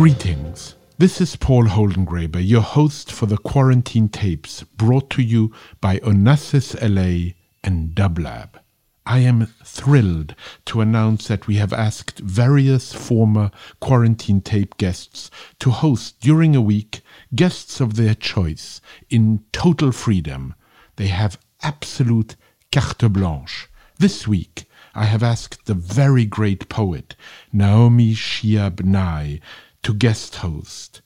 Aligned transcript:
Greetings. 0.00 0.76
This 0.96 1.20
is 1.20 1.36
Paul 1.36 1.64
Holdengraber, 1.64 2.40
your 2.42 2.62
host 2.62 3.12
for 3.12 3.26
the 3.26 3.36
Quarantine 3.36 4.08
Tapes, 4.08 4.62
brought 4.62 5.10
to 5.10 5.22
you 5.22 5.52
by 5.78 5.98
Onassis 5.98 6.74
LA 6.80 7.34
and 7.62 7.94
Dublab. 7.94 8.58
I 9.04 9.18
am 9.18 9.48
thrilled 9.62 10.34
to 10.64 10.80
announce 10.80 11.28
that 11.28 11.46
we 11.46 11.56
have 11.56 11.74
asked 11.74 12.18
various 12.20 12.94
former 12.94 13.50
Quarantine 13.80 14.40
Tape 14.40 14.78
guests 14.78 15.30
to 15.58 15.70
host 15.70 16.18
during 16.22 16.56
a 16.56 16.62
week 16.62 17.02
guests 17.34 17.78
of 17.78 17.96
their 17.96 18.14
choice 18.14 18.80
in 19.10 19.44
total 19.52 19.92
freedom. 19.92 20.54
They 20.96 21.08
have 21.08 21.38
absolute 21.62 22.36
carte 22.72 23.12
blanche. 23.12 23.68
This 23.98 24.26
week, 24.26 24.64
I 24.94 25.04
have 25.04 25.22
asked 25.22 25.66
the 25.66 25.74
very 25.74 26.24
great 26.24 26.70
poet 26.70 27.16
Naomi 27.52 28.14
Shihab 28.14 28.82
Nye 28.82 29.40
to 29.82 29.94
guest 29.94 30.36
host. 30.36 31.02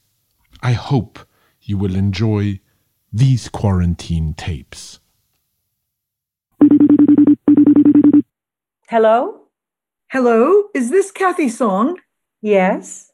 I 0.62 0.72
hope 0.72 1.19
you 1.62 1.78
will 1.78 1.94
enjoy 1.94 2.61
these 3.12 3.48
quarantine 3.48 4.34
tapes. 4.34 5.00
Hello? 8.89 9.48
Hello, 10.11 10.64
is 10.75 10.91
this 10.91 11.11
Cathy 11.11 11.48
Song? 11.48 11.98
Yes. 12.42 13.11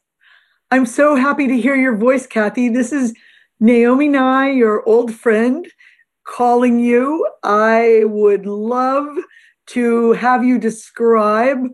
I'm 0.69 0.85
so 0.85 1.15
happy 1.15 1.47
to 1.47 1.59
hear 1.59 1.75
your 1.75 1.95
voice, 1.95 2.25
Cathy. 2.25 2.69
This 2.69 2.91
is 2.91 3.13
Naomi 3.59 4.07
Nye, 4.07 4.51
your 4.51 4.87
old 4.87 5.13
friend, 5.13 5.67
calling 6.23 6.79
you. 6.79 7.27
I 7.43 8.03
would 8.05 8.45
love 8.45 9.17
to 9.67 10.13
have 10.13 10.43
you 10.43 10.57
describe 10.57 11.67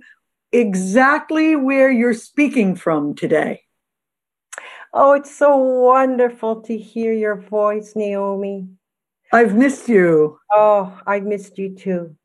exactly 0.52 1.55
where 1.55 1.91
you're 1.91 2.13
speaking 2.13 2.75
from 2.75 3.15
today. 3.15 3.67
Oh, 5.00 5.14
it's 5.14 5.38
so 5.38 5.56
wonderful 5.58 6.64
to 6.64 6.76
hear 6.76 7.14
your 7.14 7.36
voice, 7.36 7.94
Naomi. 7.95 8.67
I've 9.31 9.54
missed 9.54 9.88
you. 9.88 10.39
Oh, 10.52 11.00
I've 11.06 11.22
missed 11.22 11.59
you 11.59 11.76
too. 11.76 12.16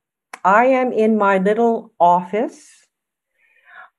I 0.43 0.65
am 0.81 0.91
in 0.91 1.19
my 1.19 1.37
little 1.37 1.93
office. 2.01 2.67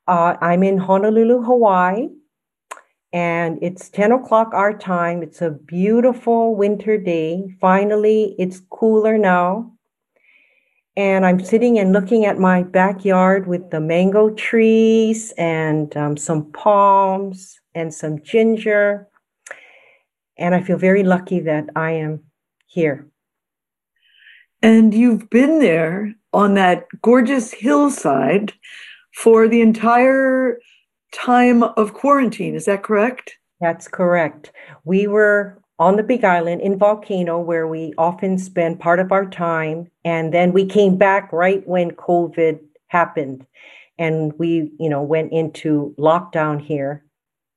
Uh, 0.07 0.37
I'm 0.41 0.63
in 0.63 0.79
Honolulu, 0.79 1.43
Hawaii, 1.43 2.07
and 3.13 3.59
it's 3.61 3.89
10 3.89 4.11
o'clock 4.11 4.49
our 4.55 4.75
time. 4.75 5.21
It's 5.21 5.43
a 5.43 5.51
beautiful 5.51 6.55
winter 6.55 6.97
day. 6.97 7.55
Finally, 7.61 8.35
it's 8.39 8.59
cooler 8.71 9.19
now. 9.19 9.71
And 10.97 11.27
I'm 11.27 11.39
sitting 11.45 11.77
and 11.77 11.93
looking 11.93 12.25
at 12.25 12.39
my 12.39 12.63
backyard 12.63 13.45
with 13.45 13.69
the 13.69 13.79
mango 13.79 14.31
trees 14.31 15.31
and 15.37 15.95
um, 15.95 16.17
some 16.17 16.51
palms 16.53 17.59
and 17.75 17.93
some 17.93 18.21
ginger. 18.23 19.07
And 20.37 20.55
I 20.55 20.61
feel 20.61 20.77
very 20.77 21.03
lucky 21.03 21.39
that 21.41 21.69
I 21.75 21.91
am 21.91 22.23
here. 22.65 23.07
And 24.61 24.93
you've 24.93 25.29
been 25.29 25.59
there 25.59 26.15
on 26.31 26.53
that 26.55 26.85
gorgeous 27.01 27.51
hillside 27.51 28.53
for 29.13 29.47
the 29.47 29.61
entire 29.61 30.59
time 31.11 31.63
of 31.63 31.93
quarantine. 31.93 32.55
Is 32.55 32.65
that 32.65 32.83
correct? 32.83 33.37
That's 33.61 33.87
correct. 33.87 34.51
We 34.83 35.07
were 35.07 35.59
on 35.79 35.95
the 35.95 36.03
Big 36.03 36.23
Island 36.23 36.61
in 36.61 36.77
Volcano, 36.77 37.39
where 37.39 37.67
we 37.67 37.93
often 37.97 38.37
spend 38.37 38.79
part 38.79 38.99
of 38.99 39.11
our 39.11 39.25
time. 39.25 39.91
And 40.05 40.33
then 40.33 40.53
we 40.53 40.65
came 40.65 40.97
back 40.97 41.31
right 41.31 41.65
when 41.67 41.91
COVID 41.91 42.59
happened. 42.87 43.45
And 43.99 44.33
we, 44.39 44.71
you 44.79 44.89
know, 44.89 45.03
went 45.03 45.31
into 45.31 45.93
lockdown 45.99 46.59
here. 46.59 47.03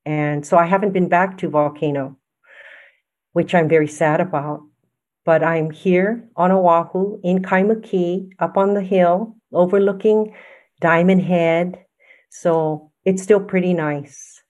And 0.07 0.47
so 0.47 0.57
I 0.57 0.67
haven't 0.67 0.93
been 0.93 1.09
back 1.09 1.37
to 1.39 1.51
Volcano, 1.51 2.17
which 3.33 3.55
I'm 3.55 3.69
very 3.69 3.89
sad 3.89 4.21
about. 4.21 4.63
But 5.25 5.43
I'm 5.43 5.73
here 5.73 6.29
on 6.37 6.53
Oahu 6.53 7.21
in 7.25 7.43
Kaimuki, 7.43 8.31
up 8.39 8.57
on 8.57 8.75
the 8.75 8.83
hill, 8.83 9.37
overlooking 9.53 10.33
Diamond 10.81 11.23
Head. 11.23 11.85
So 12.31 12.93
it's 13.05 13.23
still 13.23 13.41
pretty 13.41 13.75
nice. 13.75 14.41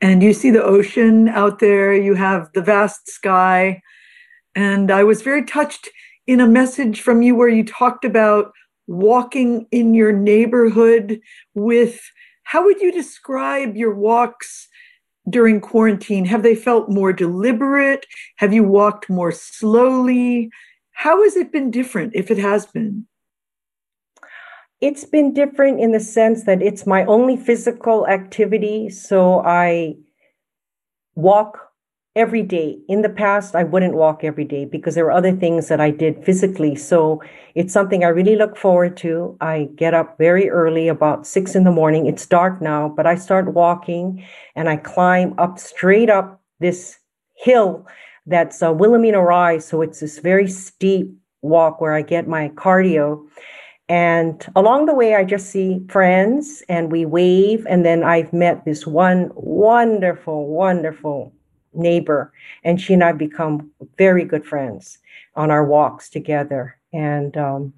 And 0.00 0.24
you 0.24 0.32
see 0.32 0.50
the 0.50 0.64
ocean 0.64 1.28
out 1.28 1.60
there, 1.60 1.94
you 1.94 2.14
have 2.14 2.48
the 2.54 2.62
vast 2.62 3.08
sky. 3.08 3.82
And 4.56 4.90
I 4.90 5.04
was 5.04 5.22
very 5.22 5.44
touched 5.44 5.88
in 6.26 6.40
a 6.40 6.48
message 6.48 7.00
from 7.00 7.22
you 7.22 7.36
where 7.36 7.48
you 7.48 7.64
talked 7.64 8.04
about 8.04 8.52
walking 8.88 9.68
in 9.70 9.94
your 9.94 10.10
neighborhood 10.10 11.20
with 11.54 12.00
how 12.42 12.64
would 12.64 12.80
you 12.80 12.90
describe 12.90 13.76
your 13.76 13.94
walks 13.94 14.66
during 15.28 15.60
quarantine? 15.60 16.24
Have 16.24 16.42
they 16.42 16.54
felt 16.54 16.88
more 16.88 17.12
deliberate? 17.12 18.06
Have 18.36 18.52
you 18.52 18.64
walked 18.64 19.10
more 19.10 19.32
slowly? 19.32 20.50
How 20.92 21.22
has 21.22 21.36
it 21.36 21.52
been 21.52 21.70
different 21.70 22.12
if 22.14 22.30
it 22.30 22.38
has 22.38 22.66
been? 22.66 23.06
It's 24.80 25.04
been 25.04 25.34
different 25.34 25.80
in 25.80 25.92
the 25.92 26.00
sense 26.00 26.44
that 26.44 26.62
it's 26.62 26.86
my 26.86 27.04
only 27.04 27.36
physical 27.36 28.06
activity. 28.08 28.88
So 28.88 29.40
I 29.40 29.96
walk 31.14 31.69
every 32.16 32.42
day. 32.42 32.78
In 32.88 33.02
the 33.02 33.08
past, 33.08 33.54
I 33.54 33.62
wouldn't 33.62 33.94
walk 33.94 34.24
every 34.24 34.44
day 34.44 34.64
because 34.64 34.94
there 34.94 35.04
were 35.04 35.12
other 35.12 35.34
things 35.34 35.68
that 35.68 35.80
I 35.80 35.90
did 35.90 36.24
physically. 36.24 36.74
So 36.74 37.22
it's 37.54 37.72
something 37.72 38.04
I 38.04 38.08
really 38.08 38.36
look 38.36 38.56
forward 38.56 38.96
to. 38.98 39.36
I 39.40 39.68
get 39.76 39.94
up 39.94 40.18
very 40.18 40.50
early, 40.50 40.88
about 40.88 41.26
six 41.26 41.54
in 41.54 41.64
the 41.64 41.70
morning. 41.70 42.06
It's 42.06 42.26
dark 42.26 42.60
now, 42.60 42.88
but 42.88 43.06
I 43.06 43.14
start 43.14 43.54
walking 43.54 44.24
and 44.56 44.68
I 44.68 44.76
climb 44.76 45.34
up 45.38 45.58
straight 45.58 46.10
up 46.10 46.40
this 46.58 46.98
hill 47.36 47.86
that's 48.26 48.62
uh, 48.62 48.72
Wilhelmina 48.72 49.22
Rise. 49.22 49.66
So 49.66 49.80
it's 49.80 50.00
this 50.00 50.18
very 50.18 50.48
steep 50.48 51.14
walk 51.42 51.80
where 51.80 51.94
I 51.94 52.02
get 52.02 52.28
my 52.28 52.48
cardio. 52.50 53.24
And 53.88 54.46
along 54.54 54.86
the 54.86 54.94
way, 54.94 55.14
I 55.14 55.24
just 55.24 55.50
see 55.50 55.80
friends 55.88 56.62
and 56.68 56.92
we 56.92 57.04
wave. 57.04 57.66
And 57.68 57.84
then 57.84 58.02
I've 58.02 58.32
met 58.32 58.64
this 58.64 58.86
one 58.86 59.30
wonderful, 59.34 60.46
wonderful 60.46 61.32
neighbor, 61.72 62.32
and 62.64 62.80
she 62.80 62.94
and 62.94 63.04
I 63.04 63.12
become 63.12 63.70
very 63.96 64.24
good 64.24 64.44
friends 64.44 64.98
on 65.36 65.50
our 65.50 65.64
walks 65.64 66.08
together, 66.08 66.76
and 66.92 67.36
um, 67.36 67.72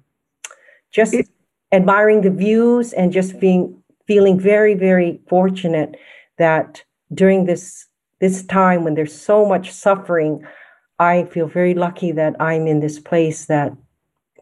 just 0.91 1.13
it, 1.13 1.29
admiring 1.71 2.21
the 2.21 2.29
views 2.29 2.93
and 2.93 3.11
just 3.11 3.39
being 3.39 3.81
feeling 4.07 4.39
very, 4.39 4.73
very 4.73 5.19
fortunate 5.27 5.95
that 6.37 6.83
during 7.13 7.45
this 7.45 7.87
this 8.19 8.45
time 8.45 8.83
when 8.83 8.95
there's 8.95 9.13
so 9.13 9.45
much 9.45 9.71
suffering, 9.71 10.45
I 10.99 11.25
feel 11.25 11.47
very 11.47 11.73
lucky 11.73 12.11
that 12.13 12.35
I'm 12.39 12.67
in 12.67 12.79
this 12.79 12.97
place 12.99 13.45
that, 13.45 13.73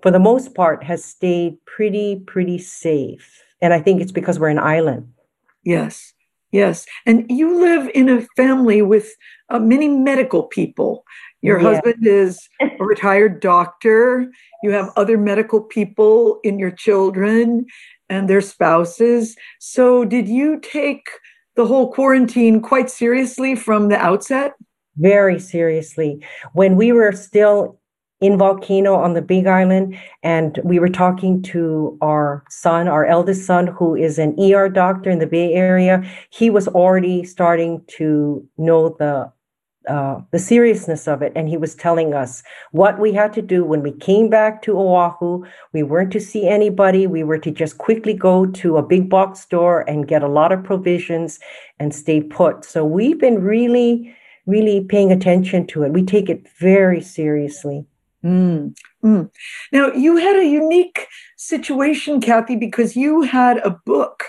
for 0.04 0.12
the 0.12 0.20
most 0.20 0.54
part, 0.54 0.84
has 0.84 1.04
stayed 1.04 1.58
pretty, 1.66 2.22
pretty 2.28 2.60
safe. 2.60 3.42
And 3.60 3.74
I 3.74 3.80
think 3.80 4.02
it's 4.02 4.12
because 4.12 4.38
we're 4.38 4.50
an 4.50 4.60
island. 4.60 5.12
Yes. 5.64 6.14
Yes. 6.52 6.86
And 7.06 7.26
you 7.30 7.60
live 7.60 7.90
in 7.96 8.10
a 8.10 8.22
family 8.36 8.82
with 8.82 9.16
uh, 9.50 9.60
many 9.60 9.88
medical 9.88 10.44
people. 10.44 11.06
Your 11.42 11.60
yeah. 11.60 11.72
husband 11.72 12.06
is 12.06 12.40
a 12.62 12.84
retired 12.84 13.40
doctor. 13.40 14.32
You 14.64 14.72
have 14.72 14.90
other 14.96 15.18
medical 15.18 15.62
people 15.62 16.40
in 16.44 16.60
your 16.60 16.72
children 16.72 17.66
and 18.10 18.30
their 18.30 18.42
spouses. 18.42 19.36
So, 19.60 20.06
did 20.06 20.28
you 20.28 20.60
take 20.60 21.08
the 21.56 21.66
whole 21.66 21.92
quarantine 21.92 22.62
quite 22.62 22.90
seriously 22.90 23.56
from 23.56 23.90
the 23.90 23.98
outset? 23.98 24.54
Very 24.98 25.40
seriously. 25.40 26.24
When 26.54 26.76
we 26.76 26.92
were 26.92 27.14
still 27.14 27.81
in 28.22 28.38
Volcano 28.38 28.96
on 28.96 29.14
the 29.14 29.22
Big 29.22 29.48
Island, 29.48 29.98
and 30.22 30.60
we 30.64 30.80
were 30.80 30.90
talking 30.90 31.42
to 31.42 31.98
our 32.02 32.44
son, 32.50 32.88
our 32.88 33.06
eldest 33.06 33.46
son, 33.46 33.68
who 33.68 33.96
is 33.96 34.20
an 34.20 34.36
ER 34.40 34.70
doctor 34.70 35.10
in 35.10 35.20
the 35.20 35.28
Bay 35.28 35.54
Area. 35.54 36.04
He 36.30 36.50
was 36.50 36.68
already 36.68 37.24
starting 37.24 37.84
to 37.98 38.48
know 38.58 38.96
the 39.00 39.32
uh, 39.90 40.22
the 40.30 40.38
seriousness 40.38 41.08
of 41.08 41.24
it. 41.24 41.34
And 41.36 41.50
he 41.50 41.58
was 41.58 41.74
telling 41.74 42.14
us 42.14 42.44
what 42.72 43.00
we 43.00 43.14
had 43.14 43.34
to 43.34 43.42
do 43.42 43.66
when 43.66 43.82
we 43.82 43.92
came 43.92 44.30
back 44.30 44.62
to 44.62 44.78
Oahu. 44.78 45.44
We 45.74 45.82
weren't 45.82 46.12
to 46.12 46.20
see 46.20 46.48
anybody. 46.48 47.08
We 47.08 47.24
were 47.24 47.40
to 47.40 47.50
just 47.50 47.80
quickly 47.80 48.14
go 48.14 48.46
to 48.46 48.78
a 48.78 48.84
big 48.84 49.10
box 49.10 49.40
store 49.40 49.82
and 49.90 50.08
get 50.08 50.22
a 50.22 50.28
lot 50.28 50.52
of 50.52 50.64
provisions 50.64 51.40
and 51.80 51.96
stay 51.96 52.22
put. 52.22 52.64
So 52.64 52.86
we've 52.86 53.20
been 53.20 53.42
really, 53.42 54.16
really 54.46 54.82
paying 54.82 55.12
attention 55.12 55.66
to 55.68 55.82
it. 55.82 55.94
We 55.94 56.04
take 56.04 56.30
it 56.30 56.48
very 56.60 57.02
seriously. 57.02 57.88
Mm, 58.24 58.76
mm. 59.04 59.32
Now, 59.72 59.92
you 59.94 60.18
had 60.18 60.36
a 60.36 60.46
unique 60.46 61.08
situation, 61.38 62.22
Cathy, 62.22 62.56
because 62.56 62.96
you 62.96 63.22
had 63.22 63.58
a 63.60 63.72
book 63.86 64.26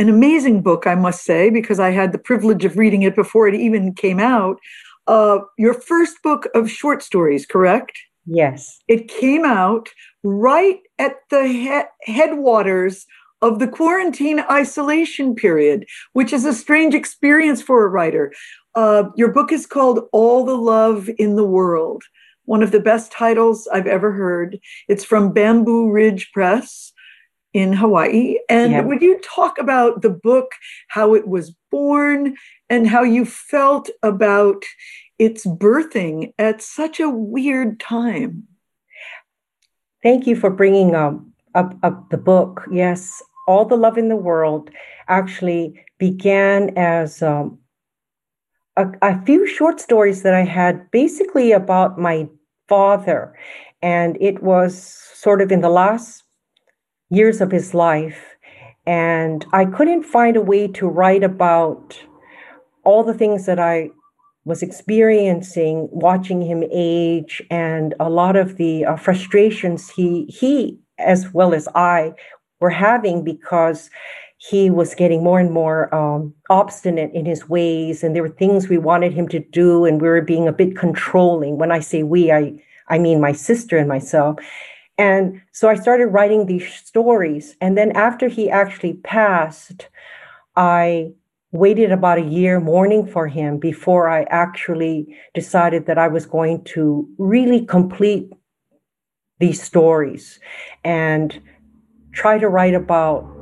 an 0.00 0.08
amazing 0.08 0.62
book, 0.62 0.86
I 0.86 0.94
must 0.94 1.24
say, 1.24 1.50
because 1.50 1.78
I 1.78 1.90
had 1.90 2.12
the 2.12 2.18
privilege 2.18 2.64
of 2.64 2.78
reading 2.78 3.02
it 3.02 3.14
before 3.14 3.46
it 3.46 3.54
even 3.54 3.92
came 3.92 4.18
out. 4.18 4.58
Uh, 5.06 5.40
your 5.58 5.74
first 5.74 6.16
book 6.22 6.48
of 6.54 6.70
short 6.70 7.02
stories, 7.02 7.44
correct? 7.44 7.98
Yes. 8.24 8.80
It 8.88 9.08
came 9.08 9.44
out 9.44 9.90
right 10.22 10.78
at 10.98 11.16
the 11.28 11.46
he- 11.46 12.12
headwaters 12.12 13.06
of 13.42 13.58
the 13.58 13.68
quarantine 13.68 14.40
isolation 14.50 15.34
period, 15.34 15.84
which 16.14 16.32
is 16.32 16.46
a 16.46 16.54
strange 16.54 16.94
experience 16.94 17.60
for 17.60 17.84
a 17.84 17.88
writer. 17.88 18.32
Uh, 18.74 19.04
your 19.16 19.32
book 19.32 19.52
is 19.52 19.66
called 19.66 20.08
All 20.12 20.44
the 20.44 20.56
Love 20.56 21.10
in 21.18 21.36
the 21.36 21.44
World, 21.44 22.04
one 22.44 22.62
of 22.62 22.70
the 22.70 22.80
best 22.80 23.12
titles 23.12 23.68
I've 23.72 23.86
ever 23.86 24.12
heard. 24.12 24.58
It's 24.88 25.04
from 25.04 25.32
Bamboo 25.32 25.90
Ridge 25.90 26.30
Press 26.32 26.92
in 27.52 27.72
Hawaii. 27.72 28.38
And 28.48 28.72
yeah. 28.72 28.80
would 28.82 29.02
you 29.02 29.20
talk 29.20 29.58
about 29.58 30.02
the 30.02 30.10
book, 30.10 30.52
how 30.88 31.14
it 31.14 31.26
was 31.26 31.54
born, 31.70 32.36
and 32.68 32.88
how 32.88 33.02
you 33.02 33.24
felt 33.24 33.90
about 34.02 34.64
its 35.18 35.46
birthing 35.46 36.32
at 36.38 36.62
such 36.62 37.00
a 37.00 37.10
weird 37.10 37.80
time? 37.80 38.44
Thank 40.02 40.26
you 40.26 40.36
for 40.36 40.50
bringing 40.50 40.94
up, 40.94 41.20
up, 41.54 41.76
up 41.82 42.10
the 42.10 42.18
book. 42.18 42.62
Yes, 42.70 43.22
All 43.46 43.64
the 43.64 43.76
Love 43.76 43.98
in 43.98 44.08
the 44.08 44.16
World 44.16 44.70
actually 45.08 45.84
began 45.98 46.76
as 46.78 47.22
um, 47.22 47.58
a, 48.76 48.86
a 49.02 49.22
few 49.24 49.46
short 49.46 49.80
stories 49.80 50.22
that 50.22 50.34
I 50.34 50.44
had 50.44 50.90
basically 50.90 51.52
about 51.52 51.98
my 51.98 52.28
father. 52.68 53.34
And 53.82 54.16
it 54.20 54.42
was 54.42 54.76
sort 55.14 55.42
of 55.42 55.50
in 55.50 55.60
the 55.60 55.70
last 55.70 56.24
years 57.10 57.40
of 57.40 57.50
his 57.50 57.74
life. 57.74 58.36
And 58.86 59.44
I 59.52 59.64
couldn't 59.64 60.04
find 60.04 60.36
a 60.36 60.40
way 60.40 60.68
to 60.68 60.88
write 60.88 61.22
about 61.22 61.98
all 62.84 63.04
the 63.04 63.14
things 63.14 63.46
that 63.46 63.58
I 63.58 63.90
was 64.44 64.62
experiencing 64.62 65.88
watching 65.92 66.40
him 66.40 66.64
age 66.72 67.42
and 67.50 67.94
a 68.00 68.08
lot 68.08 68.36
of 68.36 68.56
the 68.56 68.86
uh, 68.86 68.96
frustrations 68.96 69.90
he 69.90 70.24
he 70.24 70.78
as 70.98 71.32
well 71.34 71.52
as 71.54 71.68
I 71.74 72.14
were 72.58 72.70
having 72.70 73.22
because 73.22 73.90
he 74.42 74.70
was 74.70 74.94
getting 74.94 75.22
more 75.22 75.38
and 75.38 75.52
more 75.52 75.94
um, 75.94 76.34
obstinate 76.48 77.12
in 77.12 77.26
his 77.26 77.48
ways 77.48 78.02
and 78.02 78.16
there 78.16 78.22
were 78.22 78.28
things 78.28 78.68
we 78.68 78.78
wanted 78.78 79.12
him 79.12 79.28
to 79.28 79.38
do 79.38 79.84
and 79.84 80.00
we 80.00 80.08
were 80.08 80.22
being 80.22 80.48
a 80.48 80.52
bit 80.52 80.76
controlling 80.76 81.58
when 81.58 81.70
i 81.70 81.78
say 81.78 82.02
we 82.02 82.32
i 82.32 82.52
i 82.88 82.98
mean 82.98 83.20
my 83.20 83.32
sister 83.32 83.76
and 83.76 83.88
myself 83.88 84.36
and 85.00 85.40
so 85.52 85.70
I 85.70 85.76
started 85.76 86.08
writing 86.08 86.44
these 86.44 86.74
stories. 86.74 87.56
And 87.62 87.78
then 87.78 87.90
after 87.92 88.28
he 88.28 88.50
actually 88.50 88.94
passed, 89.02 89.88
I 90.56 91.12
waited 91.52 91.90
about 91.90 92.18
a 92.18 92.32
year 92.38 92.60
mourning 92.60 93.06
for 93.06 93.26
him 93.26 93.56
before 93.56 94.10
I 94.10 94.24
actually 94.24 95.16
decided 95.32 95.86
that 95.86 95.96
I 95.96 96.08
was 96.08 96.26
going 96.26 96.64
to 96.74 97.08
really 97.16 97.64
complete 97.64 98.30
these 99.38 99.62
stories 99.62 100.38
and 100.84 101.40
try 102.12 102.36
to 102.36 102.50
write 102.50 102.74
about 102.74 103.39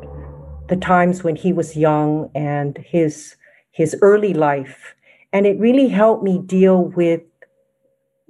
the 0.69 0.77
times 0.77 1.25
when 1.25 1.37
he 1.37 1.53
was 1.53 1.77
young 1.77 2.31
and 2.35 2.79
his 2.79 3.37
his 3.71 3.97
early 4.03 4.35
life 4.35 4.95
and 5.33 5.47
it 5.47 5.59
really 5.59 5.89
helped 5.89 6.23
me 6.23 6.39
deal 6.39 6.85
with 6.85 7.21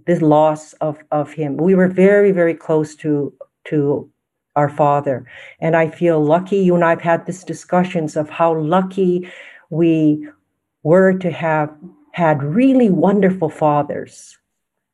this 0.06 0.22
loss 0.22 0.72
of 0.74 0.98
of 1.10 1.32
him. 1.32 1.56
We 1.56 1.74
were 1.74 1.88
very 1.88 2.32
very 2.32 2.54
close 2.54 2.96
to 2.96 3.32
to 3.64 4.10
our 4.56 4.68
father, 4.68 5.24
and 5.60 5.76
I 5.76 5.88
feel 5.88 6.24
lucky. 6.24 6.58
You 6.58 6.74
and 6.74 6.84
I've 6.84 7.02
had 7.02 7.26
these 7.26 7.44
discussions 7.44 8.16
of 8.16 8.28
how 8.28 8.58
lucky 8.58 9.30
we 9.70 10.26
were 10.82 11.12
to 11.18 11.30
have 11.30 11.70
had 12.12 12.42
really 12.42 12.90
wonderful 12.90 13.50
fathers. 13.50 14.36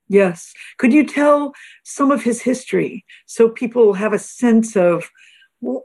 Yes. 0.08 0.52
Could 0.76 0.92
you 0.92 1.06
tell 1.06 1.54
some 1.82 2.10
of 2.10 2.22
his 2.22 2.42
history 2.42 3.04
so 3.26 3.48
people 3.48 3.94
have 3.94 4.12
a 4.12 4.18
sense 4.18 4.76
of 4.76 5.10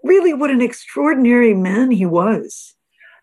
really 0.04 0.34
what 0.34 0.52
an 0.52 0.62
extraordinary 0.62 1.54
man 1.54 1.92
he 1.92 2.06
was? 2.06 2.76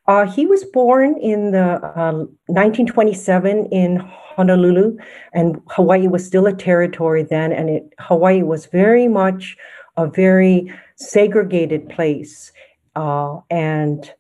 Uh, 0.09 0.25
he 0.25 0.47
was 0.47 0.65
born 0.65 1.19
in 1.21 1.51
the 1.51 1.81
uh, 1.85 2.13
1927 2.47 3.67
in 3.67 3.97
Honolulu, 3.97 4.97
and 5.33 5.61
Hawaii 5.71 6.07
was 6.07 6.25
still 6.25 6.47
a 6.47 6.53
territory 6.53 7.25
then, 7.25 7.53
and 7.53 7.69
it, 7.69 7.93
Hawaii 7.99 8.43
was 8.43 8.67
very 8.67 9.09
much 9.09 9.57
a 9.97 10.07
very 10.07 10.73
segregated 10.97 11.89
place. 11.89 12.53
Uh, 12.95 13.41
and 13.51 14.13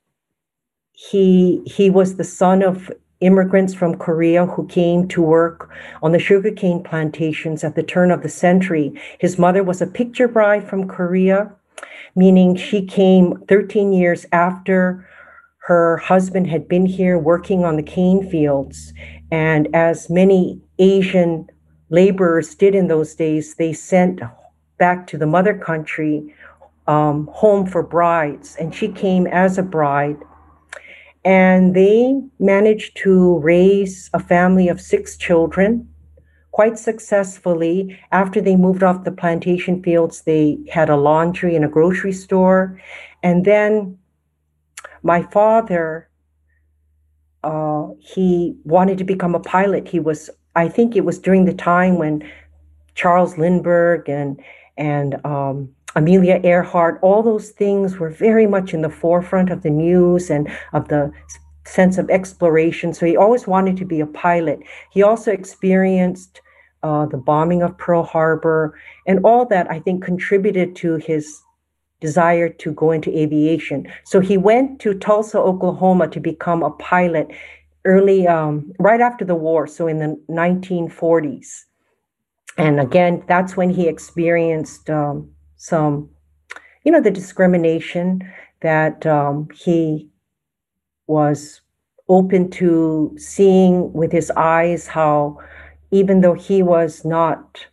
he 0.93 1.62
he 1.67 1.91
was 1.91 2.17
the 2.17 2.25
son 2.25 2.62
of 2.62 2.91
immigrants 3.21 3.75
from 3.75 3.97
Korea 3.97 4.47
who 4.47 4.67
came 4.67 5.09
to 5.09 5.23
work 5.23 5.71
on 6.03 6.12
the 6.12 6.19
sugarcane 6.19 6.83
plantations 6.83 7.65
at 7.65 7.75
the 7.75 7.83
turn 7.83 8.11
of 8.11 8.23
the 8.23 8.29
century. 8.29 8.93
His 9.19 9.38
mother 9.38 9.62
was 9.62 9.81
a 9.81 9.87
picture 9.87 10.29
bride 10.29 10.69
from 10.69 10.88
Korea, 10.88 11.50
meaning 12.16 12.56
she 12.56 12.84
came 12.84 13.36
13 13.46 13.92
years 13.92 14.26
after 14.32 15.06
her 15.66 15.98
husband 15.98 16.46
had 16.46 16.68
been 16.68 16.86
here 16.86 17.18
working 17.18 17.64
on 17.64 17.76
the 17.76 17.82
cane 17.82 18.28
fields. 18.28 18.92
And 19.30 19.68
as 19.74 20.08
many 20.08 20.60
Asian 20.78 21.48
laborers 21.90 22.54
did 22.54 22.74
in 22.74 22.88
those 22.88 23.14
days, 23.14 23.56
they 23.56 23.72
sent 23.72 24.20
back 24.78 25.06
to 25.08 25.18
the 25.18 25.26
mother 25.26 25.58
country 25.58 26.32
um, 26.86 27.28
home 27.32 27.66
for 27.66 27.82
brides. 27.82 28.56
And 28.56 28.74
she 28.74 28.88
came 28.88 29.26
as 29.26 29.58
a 29.58 29.62
bride. 29.62 30.18
And 31.24 31.74
they 31.74 32.20
managed 32.38 32.96
to 32.98 33.38
raise 33.38 34.08
a 34.14 34.20
family 34.20 34.68
of 34.68 34.80
six 34.80 35.16
children 35.16 35.88
quite 36.56 36.79
successfully. 36.79 37.99
After 38.12 38.40
they 38.40 38.57
moved 38.57 38.83
off 38.83 39.04
the 39.04 39.12
plantation 39.12 39.83
fields, 39.83 40.23
they 40.23 40.57
had 40.73 40.88
a 40.88 40.97
laundry 40.97 41.54
and 41.54 41.66
a 41.66 41.69
grocery 41.69 42.14
store. 42.14 42.80
And 43.23 43.45
then 43.45 43.99
my 45.02 45.21
father, 45.25 46.09
uh, 47.45 47.88
he 48.00 48.57
wanted 48.64 48.97
to 48.97 49.04
become 49.04 49.35
a 49.35 49.40
pilot. 49.57 49.87
He 49.87 50.00
was, 50.00 50.30
I 50.54 50.66
think 50.66 50.97
it 50.97 51.04
was 51.04 51.19
during 51.19 51.45
the 51.45 51.52
time 51.52 51.99
when 51.99 52.26
Charles 52.95 53.37
Lindbergh 53.37 54.09
and 54.09 54.40
and 54.78 55.11
um, 55.26 55.69
Amelia 55.95 56.40
Earhart, 56.42 56.99
all 57.02 57.23
those 57.23 57.50
things 57.50 57.99
were 57.99 58.11
very 58.11 58.47
much 58.47 58.73
in 58.73 58.80
the 58.80 58.97
forefront 59.02 59.50
of 59.50 59.61
the 59.62 59.75
news 59.87 60.30
and 60.30 60.50
of 60.73 60.88
the 60.88 61.12
sense 61.66 61.99
of 61.99 62.09
exploration. 62.09 62.95
So 62.95 63.04
he 63.04 63.16
always 63.16 63.47
wanted 63.47 63.76
to 63.76 63.85
be 63.85 64.00
a 64.00 64.07
pilot. 64.07 64.61
He 64.90 65.02
also 65.02 65.33
experienced 65.33 66.40
uh, 66.83 67.06
the 67.06 67.16
bombing 67.16 67.62
of 67.62 67.76
Pearl 67.78 68.02
Harbor, 68.02 68.78
and 69.06 69.21
all 69.25 69.47
that 69.47 69.71
I 69.71 69.80
think 69.80 70.04
contributed 70.04 70.76
to 70.76 70.97
his 70.97 71.40
desire 72.00 72.49
to 72.49 72.73
go 72.73 72.90
into 72.90 73.16
aviation. 73.16 73.87
So 74.04 74.21
he 74.21 74.37
went 74.37 74.80
to 74.80 74.95
Tulsa, 74.95 75.38
Oklahoma 75.38 76.09
to 76.09 76.21
become 76.21 76.62
a 76.62 76.71
pilot 76.71 77.30
early, 77.85 78.26
um, 78.26 78.73
right 78.78 79.00
after 79.00 79.25
the 79.25 79.35
war, 79.35 79.66
so 79.66 79.87
in 79.87 79.99
the 79.99 80.21
1940s. 80.28 81.64
And 82.59 82.80
again, 82.80 83.23
that's 83.28 83.56
when 83.56 83.71
he 83.71 83.87
experienced 83.87 84.90
um, 84.90 85.30
some, 85.56 86.11
you 86.85 86.92
know, 86.92 87.00
the 87.00 87.11
discrimination 87.11 88.21
that 88.61 89.06
um, 89.06 89.49
he 89.54 90.09
was 91.06 91.61
open 92.09 92.50
to 92.50 93.14
seeing 93.18 93.92
with 93.92 94.12
his 94.12 94.30
eyes 94.37 94.87
how, 94.87 95.38
even 95.90 96.21
though 96.21 96.35
he 96.35 96.62
was 96.62 97.05
not 97.05 97.66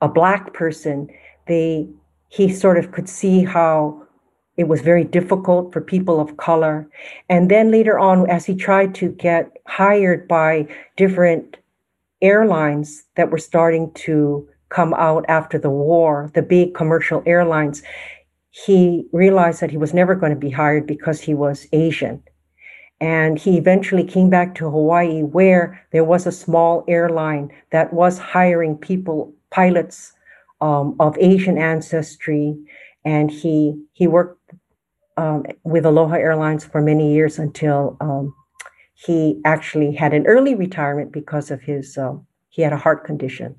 a 0.00 0.08
black 0.08 0.52
person, 0.52 1.08
they 1.46 1.88
he 2.28 2.52
sort 2.52 2.76
of 2.76 2.92
could 2.92 3.08
see 3.08 3.44
how 3.44 4.02
it 4.56 4.68
was 4.68 4.80
very 4.80 5.04
difficult 5.04 5.72
for 5.72 5.80
people 5.80 6.18
of 6.20 6.36
color. 6.36 6.88
And 7.28 7.50
then 7.50 7.70
later 7.70 7.98
on, 7.98 8.28
as 8.28 8.46
he 8.46 8.54
tried 8.54 8.94
to 8.96 9.10
get 9.10 9.52
hired 9.66 10.26
by 10.26 10.66
different 10.96 11.56
airlines 12.22 13.04
that 13.16 13.30
were 13.30 13.38
starting 13.38 13.92
to 13.92 14.48
come 14.70 14.94
out 14.94 15.24
after 15.28 15.58
the 15.58 15.70
war, 15.70 16.30
the 16.34 16.42
big 16.42 16.74
commercial 16.74 17.22
airlines, 17.26 17.82
he 18.50 19.06
realized 19.12 19.60
that 19.60 19.70
he 19.70 19.76
was 19.76 19.94
never 19.94 20.14
going 20.14 20.32
to 20.32 20.38
be 20.38 20.50
hired 20.50 20.86
because 20.86 21.20
he 21.20 21.34
was 21.34 21.66
Asian. 21.72 22.22
And 23.00 23.38
he 23.38 23.58
eventually 23.58 24.04
came 24.04 24.30
back 24.30 24.54
to 24.56 24.70
Hawaii, 24.70 25.22
where 25.22 25.86
there 25.92 26.04
was 26.04 26.26
a 26.26 26.32
small 26.32 26.84
airline 26.88 27.52
that 27.70 27.92
was 27.92 28.18
hiring 28.18 28.76
people, 28.76 29.34
pilots 29.50 30.12
um, 30.60 30.96
of 30.98 31.16
Asian 31.18 31.58
ancestry. 31.58 32.56
And 33.04 33.30
he 33.30 33.78
he 33.92 34.06
worked 34.06 34.52
um, 35.16 35.44
with 35.62 35.84
Aloha 35.84 36.16
Airlines 36.16 36.64
for 36.64 36.80
many 36.80 37.12
years 37.12 37.38
until 37.38 37.96
um, 38.00 38.34
he 38.94 39.40
actually 39.44 39.94
had 39.94 40.14
an 40.14 40.26
early 40.26 40.54
retirement 40.54 41.12
because 41.12 41.50
of 41.50 41.60
his 41.62 41.98
uh, 41.98 42.14
he 42.48 42.62
had 42.62 42.72
a 42.72 42.78
heart 42.78 43.04
condition. 43.04 43.56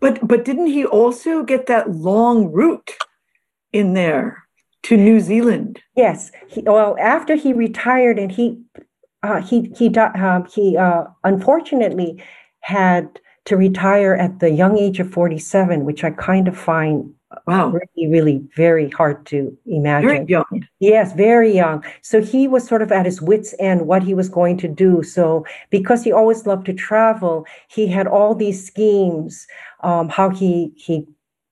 But 0.00 0.26
but 0.26 0.44
didn't 0.44 0.68
he 0.68 0.86
also 0.86 1.42
get 1.42 1.66
that 1.66 1.90
long 1.90 2.50
route 2.50 2.96
in 3.72 3.92
there 3.92 4.44
to 4.84 4.96
New 4.96 5.20
Zealand? 5.20 5.80
Yes. 5.96 6.30
He, 6.48 6.62
well, 6.62 6.96
after 7.00 7.34
he 7.34 7.52
retired, 7.52 8.18
and 8.18 8.30
he 8.30 8.60
uh, 9.22 9.40
he 9.40 9.72
he 9.76 9.94
uh, 9.96 10.42
he 10.44 10.76
uh, 10.76 11.04
unfortunately 11.24 12.22
had 12.60 13.20
to 13.46 13.56
retire 13.56 14.14
at 14.14 14.40
the 14.40 14.50
young 14.50 14.78
age 14.78 15.00
of 15.00 15.10
forty 15.10 15.38
seven, 15.38 15.84
which 15.84 16.04
I 16.04 16.10
kind 16.10 16.48
of 16.48 16.56
find 16.56 17.14
Wow. 17.46 17.68
Really, 17.96 18.10
really 18.10 18.42
very 18.56 18.90
hard 18.90 19.24
to 19.26 19.56
imagine. 19.66 20.08
Very 20.08 20.26
young. 20.26 20.66
Yes, 20.80 21.12
very 21.12 21.54
young. 21.54 21.84
So 22.02 22.20
he 22.20 22.48
was 22.48 22.66
sort 22.66 22.82
of 22.82 22.90
at 22.90 23.06
his 23.06 23.22
wits' 23.22 23.54
end 23.60 23.86
what 23.86 24.02
he 24.02 24.14
was 24.14 24.28
going 24.28 24.56
to 24.58 24.68
do. 24.68 25.04
So 25.04 25.46
because 25.70 26.02
he 26.02 26.10
always 26.10 26.44
loved 26.46 26.66
to 26.66 26.72
travel, 26.72 27.46
he 27.68 27.86
had 27.86 28.08
all 28.08 28.34
these 28.34 28.66
schemes, 28.66 29.46
um, 29.84 30.08
how 30.08 30.30
he 30.30 30.72
he 30.76 31.06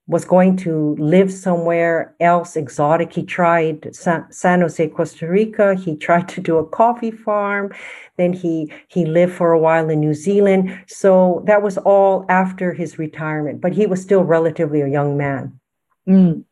was 0.08 0.24
going 0.24 0.56
to 0.56 0.96
live 0.98 1.30
somewhere 1.30 2.14
else 2.18 2.56
exotic. 2.56 3.12
He 3.12 3.22
tried 3.22 3.94
San, 3.94 4.24
San 4.32 4.62
Jose, 4.62 4.88
Costa 4.88 5.28
Rica. 5.28 5.74
He 5.74 5.96
tried 6.06 6.28
to 6.30 6.40
do 6.40 6.56
a 6.56 6.66
coffee 6.66 7.10
farm. 7.10 7.72
Then 8.16 8.32
he 8.32 8.72
he 8.88 9.04
lived 9.04 9.34
for 9.34 9.52
a 9.52 9.58
while 9.58 9.90
in 9.90 10.00
New 10.00 10.14
Zealand. 10.14 10.76
So 10.86 11.42
that 11.46 11.62
was 11.62 11.78
all 11.78 12.24
after 12.28 12.72
his 12.72 12.98
retirement, 12.98 13.60
but 13.60 13.72
he 13.72 13.86
was 13.86 14.02
still 14.02 14.24
relatively 14.24 14.80
a 14.80 14.88
young 14.88 15.16
man. 15.16 15.60
Mm. 16.08 16.44